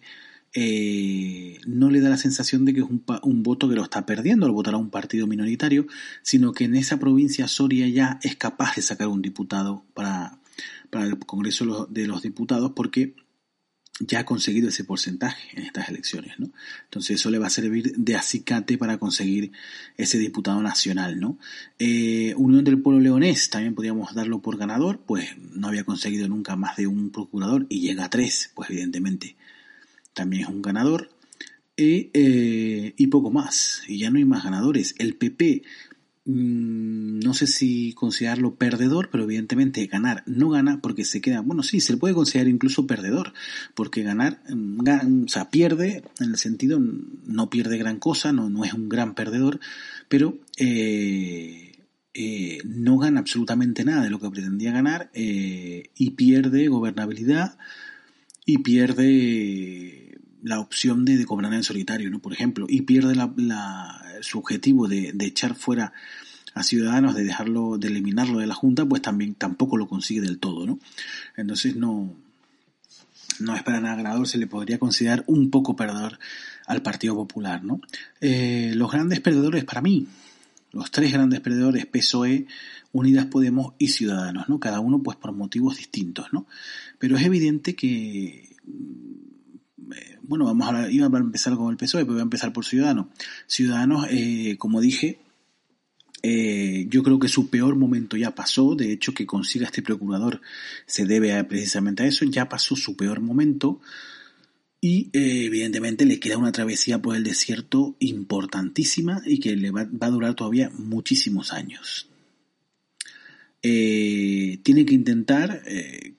[0.53, 4.05] eh, no le da la sensación de que es un, un, voto que lo está
[4.05, 5.87] perdiendo al votar a un partido minoritario,
[6.23, 10.39] sino que en esa provincia Soria ya es capaz de sacar un diputado para,
[10.89, 13.15] para el Congreso de los Diputados porque
[14.07, 16.51] ya ha conseguido ese porcentaje en estas elecciones, ¿no?
[16.85, 19.51] Entonces eso le va a servir de acicate para conseguir
[19.97, 21.37] ese diputado nacional, ¿no?
[21.79, 26.55] Eh, Unión del Pueblo Leonés también podríamos darlo por ganador, pues no había conseguido nunca
[26.55, 29.35] más de un procurador y llega a tres, pues evidentemente
[30.13, 31.09] también es un ganador.
[31.77, 34.93] Y, eh, y poco más, y ya no hay más ganadores.
[34.99, 35.63] El PP
[36.33, 41.61] Mm, no sé si considerarlo perdedor, pero evidentemente ganar no gana porque se queda, bueno,
[41.61, 43.33] sí, se le puede considerar incluso perdedor,
[43.75, 48.63] porque ganar, mm, o sea, pierde en el sentido, no pierde gran cosa, no, no
[48.63, 49.59] es un gran perdedor,
[50.07, 51.73] pero eh,
[52.13, 57.57] eh, no gana absolutamente nada de lo que pretendía ganar eh, y pierde gobernabilidad
[58.45, 60.00] y pierde
[60.43, 62.19] la opción de, gobernar en solitario, ¿no?
[62.19, 65.93] Por ejemplo, y pierde la, su objetivo de, echar fuera
[66.53, 70.39] a Ciudadanos, de dejarlo, de eliminarlo de la Junta, pues también tampoco lo consigue del
[70.39, 70.79] todo, ¿no?
[71.37, 72.13] Entonces no,
[73.39, 76.19] no es para nada ganador, se le podría considerar un poco perdedor
[76.67, 77.81] al Partido Popular, ¿no?
[78.19, 80.07] Eh, los grandes perdedores para mí,
[80.71, 82.47] los tres grandes perdedores, PSOE,
[82.93, 84.59] Unidas Podemos y Ciudadanos, ¿no?
[84.59, 86.47] Cada uno pues por motivos distintos, ¿no?
[86.99, 88.55] Pero es evidente que
[90.23, 93.07] bueno, vamos a iba a empezar con el PSOE, pero voy a empezar por Ciudadanos.
[93.47, 95.19] Ciudadanos, eh, como dije,
[96.23, 100.41] eh, yo creo que su peor momento ya pasó, de hecho que consiga este procurador
[100.85, 103.81] se debe precisamente a eso, ya pasó su peor momento
[104.79, 109.81] y eh, evidentemente le queda una travesía por el desierto importantísima y que le va,
[109.99, 112.10] a durar todavía muchísimos años.
[113.63, 115.61] Eh, tiene que intentar,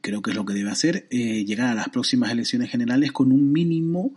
[0.00, 3.52] creo que es lo que debe hacer, llegar a las próximas elecciones generales con un
[3.52, 4.14] mínimo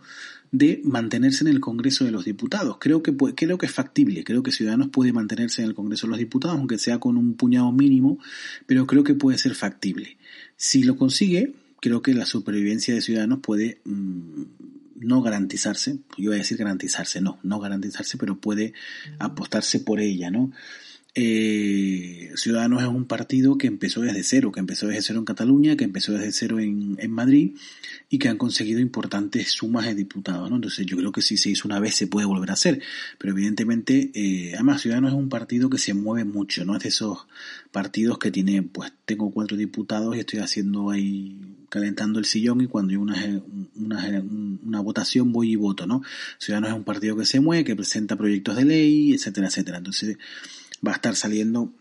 [0.52, 2.78] de mantenerse en el Congreso de los Diputados.
[2.80, 6.10] Creo que, creo que es factible, creo que Ciudadanos puede mantenerse en el Congreso de
[6.10, 8.18] los Diputados, aunque sea con un puñado mínimo,
[8.66, 10.16] pero creo que puede ser factible.
[10.56, 14.42] Si lo consigue, creo que la supervivencia de Ciudadanos puede mm,
[15.00, 18.72] no garantizarse, yo iba a decir garantizarse, no, no garantizarse, pero puede
[19.18, 20.52] apostarse por ella, ¿no?
[21.18, 25.74] Eh, Ciudadanos es un partido que empezó desde cero, que empezó desde cero en Cataluña,
[25.74, 27.56] que empezó desde cero en, Madrid
[28.10, 30.56] y que han conseguido importantes sumas de diputados, ¿no?
[30.56, 32.82] Entonces yo creo que si se hizo una vez se puede volver a hacer,
[33.16, 36.90] pero evidentemente, eh, además Ciudadanos es un partido que se mueve mucho, no es de
[36.90, 37.26] esos
[37.72, 41.40] partidos que tiene, pues tengo cuatro diputados y estoy haciendo ahí,
[41.70, 43.42] calentando el sillón y cuando hay una,
[43.76, 44.22] una,
[44.66, 46.02] una votación voy y voto, ¿no?
[46.38, 49.78] Ciudadanos es un partido que se mueve, que presenta proyectos de ley, etcétera, etcétera.
[49.78, 50.18] Entonces,
[50.84, 51.72] va a estar saliendo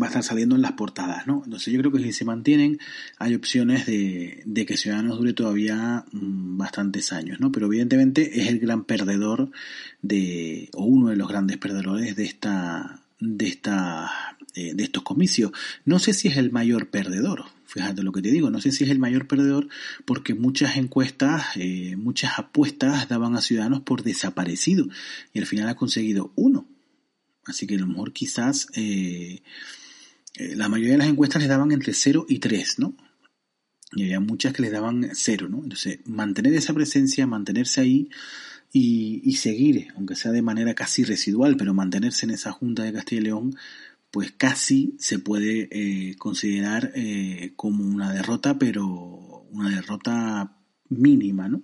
[0.00, 1.42] va a estar saliendo en las portadas, ¿no?
[1.44, 2.78] Entonces yo creo que si se mantienen
[3.18, 7.52] hay opciones de, de que Ciudadanos dure todavía mm, bastantes años, ¿no?
[7.52, 9.50] Pero evidentemente es el gran perdedor
[10.02, 14.10] de, o uno de los grandes perdedores de esta, de esta,
[14.54, 15.52] eh, de estos comicios.
[15.84, 18.84] No sé si es el mayor perdedor, fíjate lo que te digo, no sé si
[18.84, 19.68] es el mayor perdedor
[20.04, 24.88] porque muchas encuestas, eh, muchas apuestas daban a Ciudadanos por desaparecido
[25.32, 26.66] y al final ha conseguido uno
[27.46, 29.42] Así que a lo mejor quizás eh,
[30.34, 32.96] eh, la mayoría de las encuestas les daban entre 0 y 3, ¿no?
[33.92, 35.62] Y había muchas que les daban 0, ¿no?
[35.62, 38.08] Entonces, mantener esa presencia, mantenerse ahí
[38.72, 43.20] y, seguir, aunque sea de manera casi residual, pero mantenerse en esa Junta de Castilla
[43.20, 43.56] y León,
[44.10, 46.92] pues casi se puede eh, considerar
[47.54, 50.56] como una derrota, pero una derrota
[50.88, 51.62] mínima, ¿no?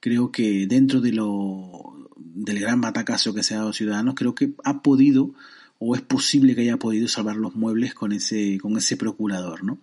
[0.00, 4.54] Creo que dentro de lo, del gran batacazo que se ha dado Ciudadanos, creo que
[4.64, 5.34] ha podido
[5.78, 9.78] o es posible que haya podido salvar los muebles con ese, con ese procurador, ¿no?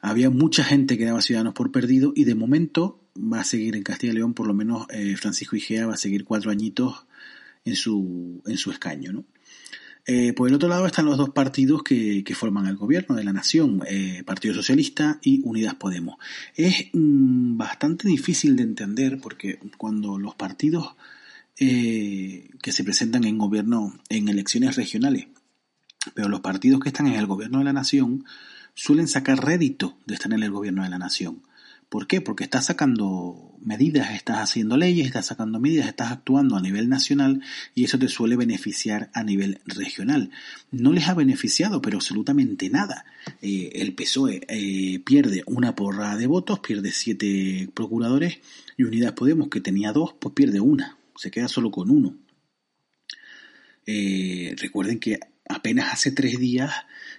[0.00, 3.82] Había mucha gente que daba Ciudadanos por perdido y de momento va a seguir en
[3.82, 7.06] Castilla y León, por lo menos eh, Francisco Igea va a seguir cuatro añitos
[7.64, 9.24] en su, en su escaño, ¿no?
[10.08, 13.32] Eh, por el otro lado están los dos partidos que, forman el gobierno de la
[13.32, 16.16] nación, eh, Partido Socialista y Unidas Podemos.
[16.54, 20.94] Es mm, bastante difícil de entender porque cuando los partidos
[21.58, 25.26] eh, que se presentan en gobierno, en elecciones regionales.
[26.14, 28.24] Pero los partidos que están en el gobierno de la nación
[28.74, 31.42] suelen sacar rédito de estar en el gobierno de la nación.
[31.88, 32.20] ¿Por qué?
[32.20, 37.42] Porque estás sacando medidas, estás haciendo leyes, estás sacando medidas, estás actuando a nivel nacional
[37.74, 40.30] y eso te suele beneficiar a nivel regional.
[40.70, 43.04] No les ha beneficiado, pero absolutamente nada.
[43.40, 48.38] Eh, el PSOE eh, pierde una porra de votos, pierde siete procuradores
[48.76, 52.16] y Unidas Podemos, que tenía dos, pues pierde una se queda solo con uno.
[53.86, 55.18] Eh, recuerden que
[55.48, 56.72] apenas hace tres días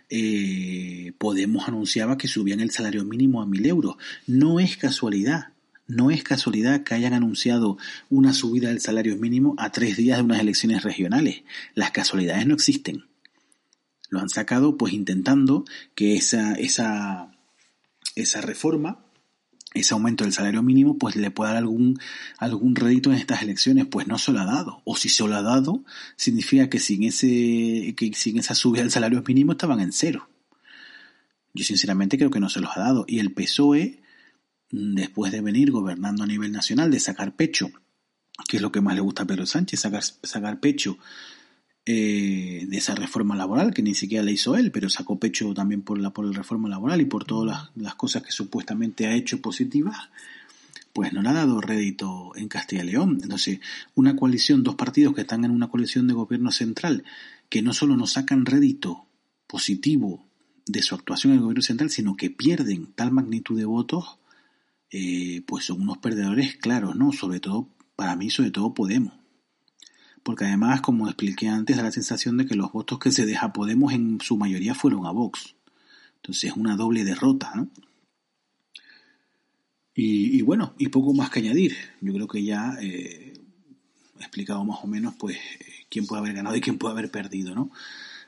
[0.10, 3.95] eh, Podemos anunciaba que subían el salario mínimo a mil euros.
[4.26, 5.53] No es casualidad,
[5.88, 7.78] no es casualidad que hayan anunciado
[8.10, 11.43] una subida del salario mínimo a tres días de unas elecciones regionales.
[11.76, 13.05] Las casualidades no existen.
[14.10, 17.32] Lo han sacado pues intentando que esa, esa,
[18.16, 19.07] esa reforma
[19.80, 21.99] ese aumento del salario mínimo pues le puede dar algún,
[22.38, 24.82] algún rédito en estas elecciones, pues no se lo ha dado.
[24.86, 25.84] O si se lo ha dado,
[26.15, 30.30] significa que sin, ese, que sin esa subida del salario mínimo estaban en cero.
[31.53, 33.05] Yo sinceramente creo que no se los ha dado.
[33.07, 34.01] Y el PSOE,
[34.71, 37.71] mm, después de venir gobernando a nivel nacional, de sacar pecho,
[38.47, 40.97] que es lo que más le gusta a Pedro Sánchez, sacar, sacar pecho
[41.90, 45.84] eh, de esa reforma laboral que ni siquiera la hizo él, pero sacó pecho también
[45.84, 49.42] por la, por la reforma laboral y por todas las, cosas que supuestamente ha hecho
[49.42, 50.10] positivas,
[50.92, 53.20] pues no le ha dado rédito en Castilla y León.
[53.24, 53.62] Entonces,
[53.96, 57.06] una coalición, dos partidos que están en una coalición de gobierno central,
[57.48, 59.06] que no solo no sacan rédito
[59.48, 60.28] positivo
[60.66, 64.20] de su actuación en el gobierno central, sino que pierden tal magnitud de votos,
[64.92, 67.14] eh, pues son unos perdedores claros, ¿no?
[67.14, 69.14] Sobre todo, para mí, sobre todo Podemos
[70.28, 73.53] porque además, como expliqué antes, da la sensación de que los votos que se deja
[73.53, 75.55] Podemos en su mayoría fueron a Vox.
[76.17, 77.69] Entonces es una doble derrota, ¿no?
[79.95, 81.78] Y, bueno, y poco más que añadir.
[82.01, 83.36] Yo creo que ya eh,
[84.19, 85.38] explicado más o menos pues
[85.89, 87.71] quién puede haber ganado y quién puede haber perdido, ¿no?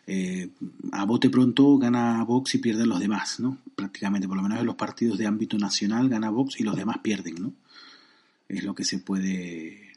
[0.08, 0.52] Eh,
[0.94, 3.58] a bote pronto gana Vox y pierden los demás, ¿no?
[3.76, 7.00] Prácticamente, por lo menos en los partidos de ámbito nacional gana Vox y los demás
[7.00, 7.54] pierden, ¿no?
[8.48, 9.89] Es lo que se puede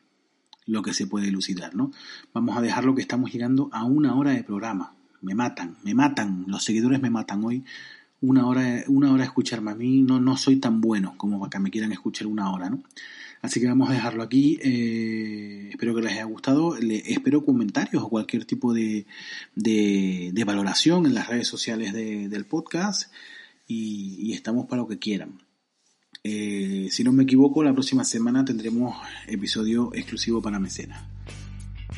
[0.66, 1.90] lo que se puede elucidar, ¿no?
[2.32, 4.94] Vamos a dejarlo que estamos llegando a una hora de programa.
[5.20, 7.64] Me matan, me matan, los seguidores me matan hoy.
[8.20, 11.58] Una hora, una hora escucharme a mí, no, no soy tan bueno como para que
[11.58, 12.82] me quieran escuchar una hora, ¿no?
[13.42, 14.60] Así que vamos a dejarlo aquí.
[14.62, 16.78] Eh, espero que les haya gustado.
[16.78, 19.04] Le, espero comentarios o cualquier tipo de,
[19.56, 23.12] de, valoración en las redes sociales del podcast.
[23.66, 25.42] Y, estamos para lo que quieran.
[26.24, 28.94] Eh, si no me equivoco, la próxima semana tendremos
[29.26, 31.02] episodio exclusivo para mecenas.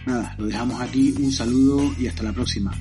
[0.07, 2.73] Nada, lo dejamos aquí, un saludo y hasta la próxima.